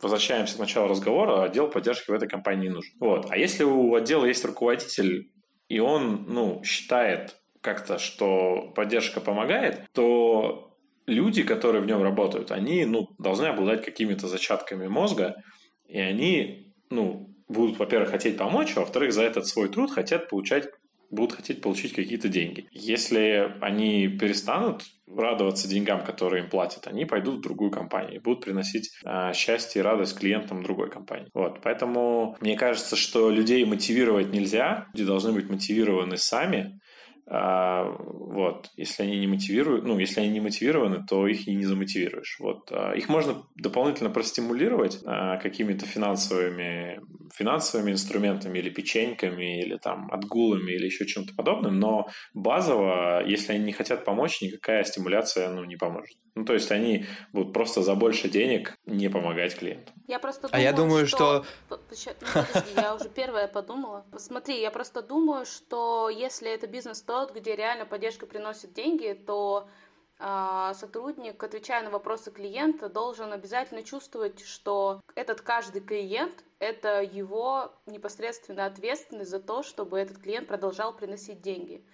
возвращаемся 0.00 0.56
к 0.56 0.60
началу 0.60 0.88
разговора, 0.88 1.42
отдел 1.42 1.68
поддержки 1.68 2.10
в 2.10 2.14
этой 2.14 2.28
компании 2.28 2.68
нужен. 2.68 2.94
Вот. 3.00 3.26
А 3.30 3.36
если 3.36 3.64
у 3.64 3.94
отдела 3.94 4.24
есть 4.24 4.44
руководитель, 4.44 5.30
и 5.68 5.80
он 5.80 6.26
ну, 6.28 6.62
считает 6.62 7.36
как-то, 7.60 7.98
что 7.98 8.72
поддержка 8.76 9.20
помогает, 9.20 9.86
то 9.92 10.76
люди, 11.06 11.42
которые 11.42 11.82
в 11.82 11.86
нем 11.86 12.02
работают, 12.02 12.52
они 12.52 12.84
ну, 12.84 13.08
должны 13.18 13.46
обладать 13.46 13.84
какими-то 13.84 14.28
зачатками 14.28 14.86
мозга, 14.86 15.36
и 15.86 15.98
они 15.98 16.74
ну, 16.90 17.34
будут, 17.48 17.78
во-первых, 17.78 18.10
хотеть 18.10 18.36
помочь, 18.36 18.72
а 18.76 18.80
во-вторых, 18.80 19.12
за 19.12 19.22
этот 19.22 19.46
свой 19.46 19.68
труд 19.68 19.90
хотят 19.90 20.28
получать 20.28 20.68
будут 21.14 21.36
хотеть 21.36 21.60
получить 21.60 21.94
какие-то 21.94 22.28
деньги. 22.28 22.66
Если 22.72 23.54
они 23.60 24.08
перестанут 24.08 24.82
радоваться 25.06 25.68
деньгам, 25.68 26.04
которые 26.04 26.44
им 26.44 26.50
платят, 26.50 26.86
они 26.86 27.04
пойдут 27.04 27.36
в 27.38 27.42
другую 27.42 27.70
компанию 27.70 28.16
и 28.16 28.18
будут 28.18 28.44
приносить 28.44 28.90
э, 29.04 29.32
счастье 29.34 29.80
и 29.80 29.82
радость 29.82 30.18
клиентам 30.18 30.62
другой 30.62 30.90
компании. 30.90 31.28
Вот, 31.34 31.60
поэтому 31.62 32.36
мне 32.40 32.56
кажется, 32.56 32.96
что 32.96 33.30
людей 33.30 33.64
мотивировать 33.64 34.32
нельзя, 34.32 34.88
люди 34.92 35.04
должны 35.04 35.32
быть 35.32 35.48
мотивированы 35.48 36.16
сами, 36.16 36.80
а, 37.26 37.84
вот, 37.98 38.70
если 38.76 39.02
они 39.02 39.18
не 39.18 39.26
мотивируют, 39.26 39.84
ну, 39.84 39.98
если 39.98 40.20
они 40.20 40.30
не 40.30 40.40
мотивированы, 40.40 41.04
то 41.06 41.26
их 41.26 41.48
и 41.48 41.54
не 41.54 41.64
замотивируешь. 41.64 42.36
Вот, 42.38 42.70
а, 42.70 42.92
их 42.92 43.08
можно 43.08 43.44
дополнительно 43.56 44.10
простимулировать 44.10 44.98
а, 45.06 45.38
какими-то 45.38 45.86
финансовыми, 45.86 47.00
финансовыми 47.34 47.92
инструментами 47.92 48.58
или 48.58 48.68
печеньками, 48.68 49.62
или 49.62 49.76
там 49.78 50.10
отгулами, 50.12 50.72
или 50.72 50.86
еще 50.86 51.06
чем-то 51.06 51.34
подобным, 51.34 51.78
но 51.78 52.06
базово, 52.34 53.24
если 53.26 53.52
они 53.54 53.64
не 53.64 53.72
хотят 53.72 54.04
помочь, 54.04 54.42
никакая 54.42 54.84
стимуляция, 54.84 55.50
ну, 55.50 55.64
не 55.64 55.76
поможет. 55.76 56.16
Ну, 56.34 56.44
то 56.44 56.52
есть 56.52 56.72
они 56.72 57.06
будут 57.32 57.52
просто 57.52 57.82
за 57.82 57.94
больше 57.94 58.28
денег 58.28 58.76
не 58.86 59.08
помогать 59.08 59.56
клиенту. 59.56 59.92
Я 60.08 60.18
просто 60.18 60.48
думаю, 60.48 60.58
а 60.58 60.60
я 60.60 60.72
думаю, 60.72 61.06
что... 61.06 61.44
что... 61.44 61.46
Ну, 61.70 61.78
подожди, 61.78 62.10
я 62.76 62.94
уже 62.94 63.08
первая 63.08 63.46
подумала. 63.46 64.04
Смотри, 64.16 64.60
я 64.60 64.72
просто 64.72 65.00
думаю, 65.00 65.46
что 65.46 66.08
если 66.08 66.50
это 66.50 66.66
бизнес 66.66 67.02
тот, 67.02 67.32
где 67.32 67.54
реально 67.54 67.86
поддержка 67.86 68.26
приносит 68.26 68.72
деньги, 68.72 69.12
то 69.12 69.68
э, 70.18 70.72
сотрудник, 70.74 71.40
отвечая 71.40 71.84
на 71.84 71.90
вопросы 71.90 72.32
клиента, 72.32 72.88
должен 72.88 73.32
обязательно 73.32 73.84
чувствовать, 73.84 74.44
что 74.44 75.00
этот 75.14 75.40
каждый 75.40 75.82
клиент– 75.82 76.42
это 76.58 77.00
его 77.00 77.72
непосредственная 77.86 78.66
ответственность 78.66 79.30
за 79.30 79.38
то, 79.38 79.62
чтобы 79.62 80.00
этот 80.00 80.18
клиент 80.18 80.48
продолжал 80.48 80.96
приносить 80.96 81.40
деньги. 81.42 81.84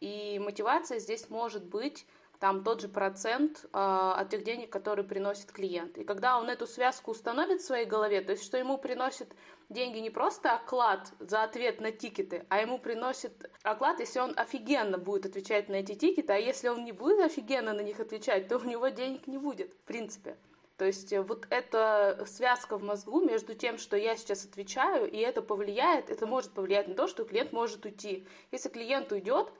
И 0.00 0.38
мотивация 0.44 0.98
здесь 0.98 1.30
может 1.30 1.64
быть 1.64 2.04
там 2.42 2.64
тот 2.64 2.80
же 2.80 2.88
процент 2.88 3.66
э, 3.66 3.68
от 3.72 4.30
тех 4.30 4.42
денег, 4.42 4.68
которые 4.68 5.06
приносит 5.06 5.52
клиент. 5.52 5.96
И 5.96 6.02
когда 6.02 6.40
он 6.40 6.50
эту 6.50 6.66
связку 6.66 7.12
установит 7.12 7.60
в 7.60 7.64
своей 7.64 7.86
голове, 7.86 8.20
то 8.20 8.32
есть 8.32 8.42
что 8.42 8.58
ему 8.58 8.78
приносит 8.78 9.28
деньги 9.68 9.98
не 9.98 10.10
просто 10.10 10.56
оклад 10.56 11.12
за 11.20 11.44
ответ 11.44 11.80
на 11.80 11.92
тикеты, 11.92 12.44
а 12.48 12.60
ему 12.60 12.80
приносит 12.80 13.48
оклад, 13.62 14.00
если 14.00 14.18
он 14.18 14.32
офигенно 14.36 14.98
будет 14.98 15.26
отвечать 15.26 15.68
на 15.68 15.76
эти 15.76 15.94
тикеты, 15.94 16.32
а 16.32 16.36
если 16.36 16.66
он 16.66 16.82
не 16.82 16.90
будет 16.90 17.20
офигенно 17.20 17.74
на 17.74 17.80
них 17.80 18.00
отвечать, 18.00 18.48
то 18.48 18.58
у 18.58 18.64
него 18.64 18.88
денег 18.88 19.28
не 19.28 19.38
будет, 19.38 19.72
в 19.74 19.82
принципе. 19.82 20.36
То 20.78 20.84
есть 20.84 21.12
э, 21.12 21.22
вот 21.22 21.46
эта 21.48 22.24
связка 22.26 22.76
в 22.76 22.82
мозгу 22.82 23.20
между 23.20 23.54
тем, 23.54 23.78
что 23.78 23.96
я 23.96 24.16
сейчас 24.16 24.44
отвечаю, 24.44 25.08
и 25.08 25.18
это 25.18 25.42
повлияет, 25.42 26.10
это 26.10 26.26
может 26.26 26.50
повлиять 26.50 26.88
на 26.88 26.94
то, 26.94 27.06
что 27.06 27.24
клиент 27.24 27.52
может 27.52 27.84
уйти. 27.84 28.26
Если 28.50 28.68
клиент 28.68 29.12
уйдет, 29.12 29.52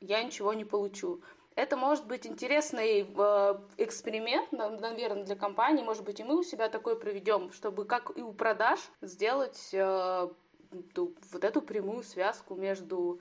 я 0.00 0.22
ничего 0.22 0.54
не 0.54 0.64
получу. 0.64 1.20
Это 1.54 1.76
может 1.76 2.06
быть 2.06 2.26
интересный 2.26 3.02
э, 3.02 3.54
эксперимент, 3.76 4.52
наверное, 4.52 5.24
для 5.24 5.36
компании. 5.36 5.82
Может 5.82 6.04
быть, 6.04 6.20
и 6.20 6.24
мы 6.24 6.38
у 6.38 6.42
себя 6.42 6.68
такой 6.68 6.98
проведем, 6.98 7.52
чтобы 7.52 7.84
как 7.84 8.16
и 8.16 8.22
у 8.22 8.32
продаж 8.32 8.80
сделать 9.02 9.70
э, 9.72 10.28
вот 10.94 11.44
эту 11.44 11.60
прямую 11.60 12.02
связку 12.02 12.54
между 12.54 13.20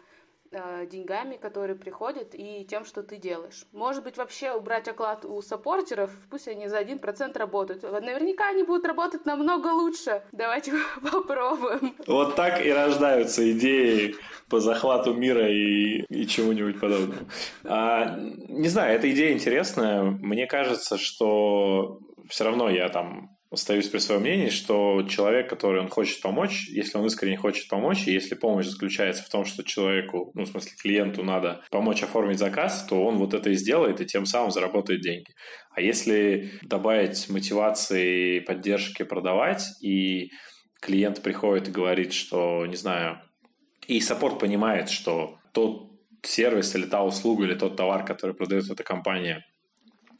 деньгами, 0.51 1.37
которые 1.37 1.75
приходят, 1.75 2.29
и 2.33 2.65
тем, 2.65 2.85
что 2.85 3.03
ты 3.03 3.17
делаешь. 3.17 3.65
Может 3.71 4.03
быть, 4.03 4.17
вообще 4.17 4.51
убрать 4.51 4.87
оклад 4.87 5.25
у 5.25 5.41
саппортеров, 5.41 6.11
пусть 6.29 6.47
они 6.47 6.67
за 6.67 6.81
1% 6.81 7.37
работают. 7.37 7.83
Наверняка 7.83 8.49
они 8.49 8.63
будут 8.63 8.85
работать 8.85 9.25
намного 9.25 9.67
лучше. 9.67 10.23
Давайте 10.31 10.73
попробуем. 11.11 11.95
Вот 12.05 12.35
так 12.35 12.65
и 12.65 12.71
рождаются 12.71 13.49
идеи 13.51 14.15
по 14.49 14.59
захвату 14.59 15.13
мира 15.13 15.49
и, 15.49 16.03
и 16.09 16.27
чему-нибудь 16.27 16.79
подобного. 16.79 17.21
А, 17.63 18.17
не 18.17 18.67
знаю, 18.67 18.95
эта 18.95 19.09
идея 19.11 19.33
интересная. 19.33 20.03
Мне 20.03 20.47
кажется, 20.47 20.97
что 20.97 21.99
все 22.27 22.43
равно 22.43 22.69
я 22.69 22.89
там 22.89 23.37
остаюсь 23.51 23.89
при 23.89 23.99
своем 23.99 24.21
мнении, 24.21 24.49
что 24.49 25.05
человек, 25.09 25.49
который 25.49 25.81
он 25.81 25.89
хочет 25.89 26.21
помочь, 26.21 26.69
если 26.69 26.97
он 26.97 27.05
искренне 27.05 27.37
хочет 27.37 27.67
помочь, 27.67 28.07
и 28.07 28.13
если 28.13 28.33
помощь 28.33 28.67
заключается 28.67 29.23
в 29.23 29.29
том, 29.29 29.43
что 29.43 29.63
человеку, 29.63 30.31
ну, 30.33 30.45
в 30.45 30.47
смысле, 30.47 30.71
клиенту 30.81 31.23
надо 31.23 31.61
помочь 31.69 32.01
оформить 32.01 32.39
заказ, 32.39 32.85
то 32.89 33.03
он 33.03 33.17
вот 33.17 33.33
это 33.33 33.49
и 33.49 33.55
сделает, 33.55 33.99
и 33.99 34.05
тем 34.05 34.25
самым 34.25 34.51
заработает 34.51 35.01
деньги. 35.01 35.33
А 35.75 35.81
если 35.81 36.53
добавить 36.61 37.29
мотивации, 37.29 38.39
поддержки 38.39 39.03
продавать, 39.03 39.65
и 39.81 40.31
клиент 40.79 41.21
приходит 41.21 41.67
и 41.67 41.71
говорит, 41.71 42.13
что, 42.13 42.65
не 42.65 42.77
знаю, 42.77 43.19
и 43.85 43.99
саппорт 43.99 44.39
понимает, 44.39 44.89
что 44.89 45.39
тот 45.53 45.91
сервис 46.23 46.73
или 46.75 46.85
та 46.85 47.03
услуга 47.03 47.43
или 47.43 47.55
тот 47.55 47.75
товар, 47.75 48.05
который 48.05 48.35
продает 48.35 48.69
эта 48.69 48.83
компания, 48.83 49.45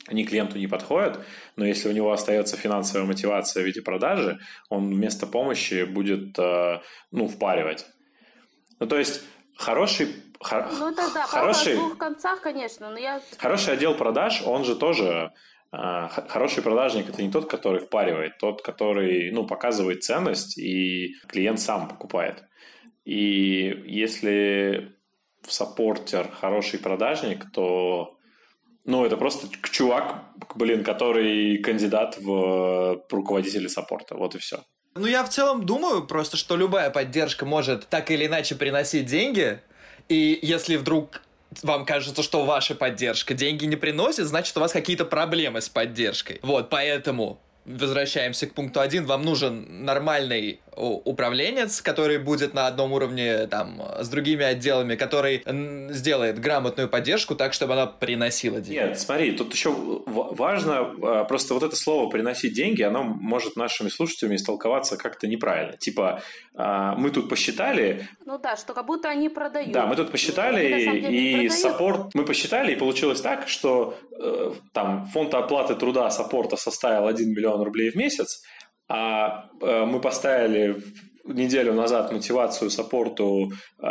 они 0.07 0.25
клиенту 0.25 0.57
не 0.57 0.67
подходят, 0.67 1.19
но 1.55 1.65
если 1.65 1.89
у 1.89 1.91
него 1.91 2.11
остается 2.11 2.57
финансовая 2.57 3.05
мотивация 3.05 3.63
в 3.63 3.65
виде 3.65 3.81
продажи, 3.81 4.39
он 4.69 4.89
вместо 4.89 5.27
помощи 5.27 5.83
будет 5.83 6.37
э, 6.39 6.79
ну, 7.11 7.27
впаривать. 7.27 7.85
Ну, 8.79 8.87
то 8.87 8.97
есть 8.97 9.21
хороший 9.55 10.07
ну, 10.49 10.91
это 10.91 11.13
да, 11.13 11.27
хороший, 11.27 11.75
в 11.75 11.77
двух 11.77 11.97
концах, 11.97 12.41
конечно, 12.41 12.89
но 12.89 12.97
я... 12.97 13.21
Хороший 13.37 13.75
отдел 13.75 13.95
продаж, 13.95 14.41
он 14.43 14.65
же 14.65 14.75
тоже... 14.75 15.31
Э, 15.71 16.07
хороший 16.07 16.63
продажник– 16.63 17.09
это 17.09 17.21
не 17.21 17.31
тот, 17.31 17.49
который 17.49 17.79
впаривает, 17.79 18.37
тот, 18.39 18.63
который 18.63 19.31
ну, 19.31 19.45
показывает 19.45 20.03
ценность, 20.03 20.57
и 20.57 21.13
клиент 21.27 21.59
сам 21.59 21.87
покупает. 21.87 22.43
И 23.05 23.83
если 23.85 24.95
в 25.43 25.51
саппортер 25.51 26.29
хороший 26.31 26.79
продажник, 26.79 27.51
то 27.51 28.17
ну, 28.85 29.05
это 29.05 29.17
просто 29.17 29.47
чувак, 29.71 30.23
блин, 30.55 30.83
который 30.83 31.57
кандидат 31.57 32.17
в 32.19 33.03
руководители 33.09 33.67
саппорта. 33.67 34.15
Вот 34.15 34.35
и 34.35 34.37
все. 34.37 34.63
Ну, 34.95 35.07
я 35.07 35.23
в 35.23 35.29
целом 35.29 35.65
думаю 35.65 36.05
просто, 36.05 36.35
что 36.35 36.55
любая 36.55 36.89
поддержка 36.89 37.45
может 37.45 37.87
так 37.87 38.11
или 38.11 38.25
иначе 38.25 38.55
приносить 38.55 39.05
деньги. 39.05 39.59
И 40.09 40.39
если 40.41 40.75
вдруг 40.75 41.21
вам 41.63 41.85
кажется, 41.85 42.23
что 42.23 42.43
ваша 42.45 42.75
поддержка 42.75 43.33
деньги 43.33 43.65
не 43.65 43.75
приносит, 43.75 44.25
значит, 44.25 44.55
у 44.57 44.59
вас 44.59 44.71
какие-то 44.71 45.05
проблемы 45.05 45.61
с 45.61 45.69
поддержкой. 45.69 46.39
Вот, 46.41 46.69
поэтому 46.69 47.39
возвращаемся 47.65 48.47
к 48.47 48.53
пункту 48.53 48.79
один. 48.79 49.05
Вам 49.05 49.23
нужен 49.23 49.85
нормальный 49.85 50.59
управленец, 50.75 51.81
который 51.81 52.17
будет 52.17 52.53
на 52.53 52.67
одном 52.67 52.93
уровне 52.93 53.47
там 53.47 53.81
с 53.99 54.07
другими 54.09 54.43
отделами, 54.43 54.95
который 54.95 55.43
сделает 55.93 56.39
грамотную 56.39 56.89
поддержку 56.89 57.35
так, 57.35 57.53
чтобы 57.53 57.73
она 57.73 57.87
приносила 57.87 58.61
деньги. 58.61 58.79
Нет, 58.79 58.99
смотри, 58.99 59.33
тут 59.33 59.53
еще 59.53 59.71
важно 60.05 60.93
а, 61.03 61.23
просто 61.25 61.53
вот 61.53 61.63
это 61.63 61.75
слово 61.75 62.09
приносить 62.09 62.53
деньги, 62.53 62.81
оно 62.83 63.03
может 63.03 63.55
нашими 63.55 63.89
слушателями 63.89 64.35
истолковаться 64.35 64.97
как-то 64.97 65.27
неправильно. 65.27 65.77
Типа 65.77 66.21
а, 66.55 66.95
мы 66.95 67.11
тут 67.11 67.29
посчитали. 67.29 68.07
Ну 68.25 68.37
да, 68.37 68.55
что 68.55 68.73
как 68.73 68.85
будто 68.85 69.09
они 69.09 69.29
продают. 69.29 69.71
Да, 69.71 69.85
мы 69.85 69.95
тут 69.95 70.11
посчитали 70.11 70.61
и 71.11 71.49
саппорт 71.49 72.13
мы 72.13 72.25
посчитали 72.25 72.73
и 72.73 72.75
получилось 72.75 73.21
так, 73.21 73.47
что 73.47 73.97
э, 74.19 74.51
там 74.73 75.05
фонд 75.07 75.33
оплаты 75.33 75.75
труда 75.75 76.09
саппорта 76.09 76.55
составил 76.55 77.07
1 77.07 77.29
миллион 77.29 77.61
рублей 77.61 77.91
в 77.91 77.95
месяц, 77.95 78.43
а 78.91 79.45
э, 79.61 79.85
мы 79.85 80.01
поставили 80.01 80.83
неделю 81.23 81.73
назад 81.73 82.11
мотивацию 82.11 82.69
саппорту 82.69 83.53
э, 83.81 83.87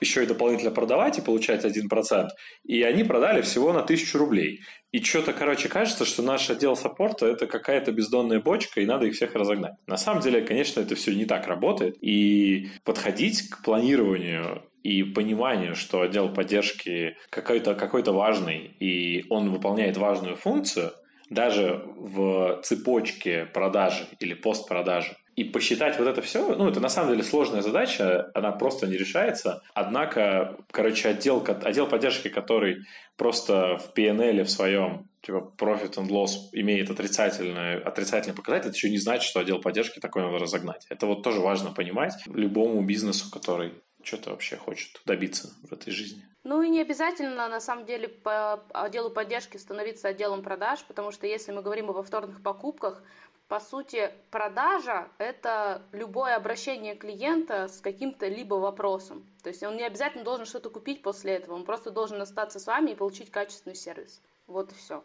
еще 0.00 0.24
и 0.24 0.26
дополнительно 0.26 0.72
продавать 0.72 1.18
и 1.18 1.22
получать 1.22 1.64
1%, 1.64 2.28
и 2.64 2.82
они 2.82 3.04
продали 3.04 3.42
всего 3.42 3.72
на 3.72 3.82
1000 3.82 4.18
рублей. 4.18 4.60
И 4.90 5.00
что-то, 5.00 5.32
короче, 5.32 5.68
кажется, 5.68 6.04
что 6.04 6.22
наш 6.22 6.50
отдел 6.50 6.74
саппорта 6.74 7.26
это 7.26 7.46
какая-то 7.46 7.92
бездонная 7.92 8.40
бочка, 8.40 8.80
и 8.80 8.86
надо 8.86 9.06
их 9.06 9.14
всех 9.14 9.36
разогнать. 9.36 9.74
На 9.86 9.96
самом 9.96 10.22
деле, 10.22 10.42
конечно, 10.42 10.80
это 10.80 10.96
все 10.96 11.14
не 11.14 11.24
так 11.24 11.46
работает. 11.46 11.96
И 12.02 12.70
подходить 12.84 13.48
к 13.48 13.62
планированию 13.62 14.64
и 14.82 15.04
пониманию, 15.04 15.76
что 15.76 16.00
отдел 16.00 16.34
поддержки 16.34 17.16
какой-то 17.30 17.74
какой 17.76 18.02
важный, 18.02 18.76
и 18.80 19.24
он 19.30 19.50
выполняет 19.50 19.96
важную 19.96 20.34
функцию, 20.34 20.92
даже 21.32 21.82
в 21.96 22.60
цепочке 22.62 23.46
продажи 23.46 24.06
или 24.20 24.34
постпродажи. 24.34 25.16
И 25.34 25.44
посчитать 25.44 25.98
вот 25.98 26.06
это 26.06 26.20
все, 26.20 26.54
ну, 26.54 26.68
это 26.68 26.78
на 26.78 26.90
самом 26.90 27.12
деле 27.12 27.22
сложная 27.22 27.62
задача, 27.62 28.30
она 28.34 28.52
просто 28.52 28.86
не 28.86 28.98
решается. 28.98 29.62
Однако, 29.72 30.58
короче, 30.70 31.08
отдел, 31.08 31.42
отдел 31.64 31.86
поддержки, 31.86 32.28
который 32.28 32.84
просто 33.16 33.78
в 33.78 33.98
PNL 33.98 34.44
в 34.44 34.50
своем 34.50 35.08
типа 35.22 35.52
profit 35.56 35.94
and 35.94 36.08
loss 36.08 36.50
имеет 36.52 36.90
отрицательный, 36.90 37.80
отрицательный 37.80 38.34
показатель, 38.34 38.68
это 38.68 38.76
еще 38.76 38.90
не 38.90 38.98
значит, 38.98 39.22
что 39.22 39.40
отдел 39.40 39.60
поддержки 39.60 40.00
такой 40.00 40.22
надо 40.22 40.38
разогнать. 40.38 40.84
Это 40.90 41.06
вот 41.06 41.22
тоже 41.22 41.40
важно 41.40 41.70
понимать 41.70 42.12
любому 42.26 42.82
бизнесу, 42.82 43.30
который 43.30 43.72
что-то 44.02 44.30
вообще 44.30 44.56
хочет 44.56 45.00
добиться 45.04 45.50
в 45.62 45.72
этой 45.72 45.92
жизни. 45.92 46.22
Ну 46.44 46.60
и 46.62 46.68
не 46.68 46.80
обязательно, 46.80 47.48
на 47.48 47.60
самом 47.60 47.86
деле, 47.86 48.08
по 48.08 48.54
отделу 48.74 49.10
поддержки 49.10 49.56
становиться 49.56 50.08
отделом 50.08 50.42
продаж, 50.42 50.84
потому 50.84 51.12
что 51.12 51.26
если 51.26 51.52
мы 51.52 51.62
говорим 51.62 51.90
о 51.90 51.94
повторных 51.94 52.42
покупках, 52.42 53.02
по 53.46 53.60
сути, 53.60 54.10
продажа– 54.30 55.08
это 55.18 55.82
любое 55.92 56.36
обращение 56.36 56.96
клиента 56.96 57.68
с 57.68 57.80
каким-то 57.80 58.26
либо 58.26 58.54
вопросом. 58.54 59.26
То 59.42 59.50
есть 59.50 59.62
он 59.62 59.76
не 59.76 59.84
обязательно 59.84 60.24
должен 60.24 60.46
что-то 60.46 60.70
купить 60.70 61.02
после 61.02 61.34
этого, 61.34 61.54
он 61.54 61.64
просто 61.64 61.90
должен 61.90 62.20
остаться 62.20 62.58
с 62.58 62.66
вами 62.66 62.92
и 62.92 62.94
получить 62.94 63.30
качественный 63.30 63.76
сервис. 63.76 64.22
Вот 64.46 64.72
и 64.72 64.74
все. 64.74 65.04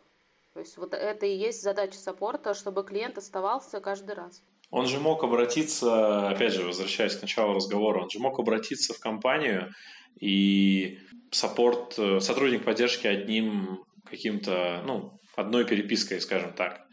То 0.53 0.61
есть 0.61 0.77
вот 0.77 0.93
это 0.93 1.25
и 1.25 1.35
есть 1.35 1.61
задача 1.61 1.97
саппорта, 1.99 2.53
чтобы 2.53 2.83
клиент 2.83 3.17
оставался 3.17 3.79
каждый 3.79 4.15
раз. 4.15 4.41
Он 4.69 4.87
же 4.87 4.99
мог 4.99 5.23
обратиться, 5.23 6.29
опять 6.29 6.53
же, 6.53 6.63
возвращаясь 6.63 7.15
к 7.15 7.21
началу 7.21 7.53
разговора, 7.53 8.03
он 8.03 8.09
же 8.09 8.19
мог 8.19 8.39
обратиться 8.39 8.93
в 8.93 8.99
компанию 8.99 9.73
и 10.19 10.99
support, 11.31 11.97
э, 11.97 12.19
сотрудник 12.19 12.63
поддержки 12.63 13.07
одним 13.07 13.83
каким-то, 14.09 14.81
ну, 14.85 15.19
одной 15.35 15.65
перепиской, 15.65 16.19
скажем 16.19 16.53
так, 16.53 16.87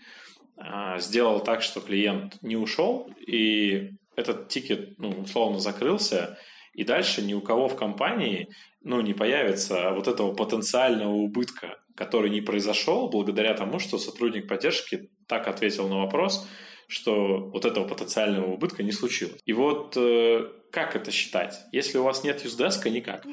а, 0.57 0.99
сделал 0.99 1.41
так, 1.41 1.63
что 1.63 1.81
клиент 1.81 2.41
не 2.43 2.57
ушел, 2.57 3.11
и 3.27 3.91
этот 4.17 4.49
ticket, 4.49 4.99
ну, 4.99 5.11
условно 5.11 5.59
закрылся, 5.59 6.39
и 6.75 6.85
дальше 6.85 7.23
ни 7.23 7.35
у 7.35 7.41
кого 7.41 7.69
в 7.69 7.77
компании, 7.77 8.49
ну, 8.83 9.01
не 9.01 9.15
появится 9.15 9.91
вот 9.93 10.09
этого 10.09 10.35
потенциального 10.35 11.13
убытка, 11.13 11.79
который 11.97 12.31
не 12.31 12.41
произошел 12.41 13.09
благодаря 13.09 13.55
тому, 13.55 13.79
что 13.79 13.99
сотрудник 13.99 14.49
поддержки 14.49 15.09
так 15.27 15.49
ответил 15.49 15.89
на 15.89 15.99
вопрос, 15.99 16.47
что 16.89 17.39
вот 17.39 17.65
этого 17.65 17.87
потенциального 17.87 18.53
убытка 18.53 18.83
не 18.83 18.93
случилось. 18.93 19.41
И 19.45 19.53
вот 19.53 19.97
э, 19.97 20.49
как 20.71 20.97
это 20.97 21.11
считать? 21.11 21.61
Если 21.73 21.99
у 21.99 22.03
вас 22.03 22.25
нет 22.25 22.45
Usedesk 22.45 22.81
а, 22.81 22.91
никак. 22.91 23.25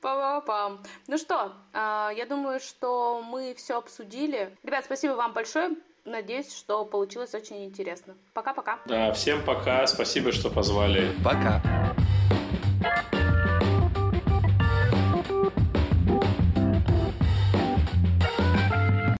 Па-па-пам. 0.00 0.82
Ну 1.08 1.18
что, 1.18 1.52
а, 1.72 2.12
я 2.14 2.26
думаю, 2.26 2.60
что 2.60 3.22
мы 3.22 3.54
все 3.56 3.78
обсудили. 3.78 4.56
Ребят, 4.62 4.84
спасибо 4.84 5.12
вам 5.12 5.32
большое. 5.32 5.70
Надеюсь, 6.04 6.54
что 6.54 6.84
получилось 6.84 7.34
очень 7.34 7.64
интересно. 7.64 8.14
Пока-пока. 8.32 8.78
Да, 8.86 9.12
всем 9.12 9.44
пока. 9.44 9.86
Спасибо, 9.86 10.30
что 10.30 10.50
позвали. 10.50 11.10
Пока. 11.24 11.60